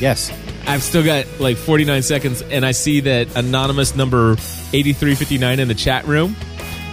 [0.00, 0.32] Yes.
[0.66, 5.74] I've still got like 49 seconds, and I see that anonymous number 8359 in the
[5.74, 6.34] chat room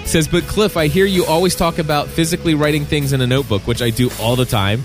[0.05, 3.65] says, But Cliff, I hear you always talk about physically writing things in a notebook,
[3.67, 4.83] which I do all the time.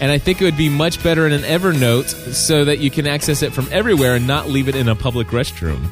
[0.00, 3.06] And I think it would be much better in an Evernote so that you can
[3.06, 5.90] access it from everywhere and not leave it in a public restroom.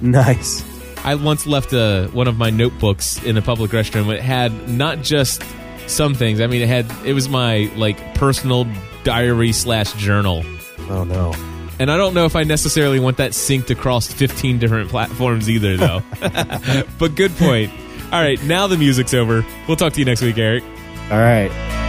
[0.00, 0.64] Nice.
[1.04, 4.12] I once left a, one of my notebooks in a public restroom.
[4.12, 5.42] It had not just
[5.86, 6.40] some things.
[6.40, 8.66] I mean, it had it was my like personal
[9.04, 10.42] diary slash journal.
[10.88, 11.34] Oh no.
[11.80, 15.76] And I don't know if I necessarily want that synced across 15 different platforms either,
[15.76, 16.02] though.
[16.98, 17.70] but good point.
[18.10, 19.44] All right, now the music's over.
[19.68, 20.64] We'll talk to you next week, Erik.
[21.10, 21.86] All right.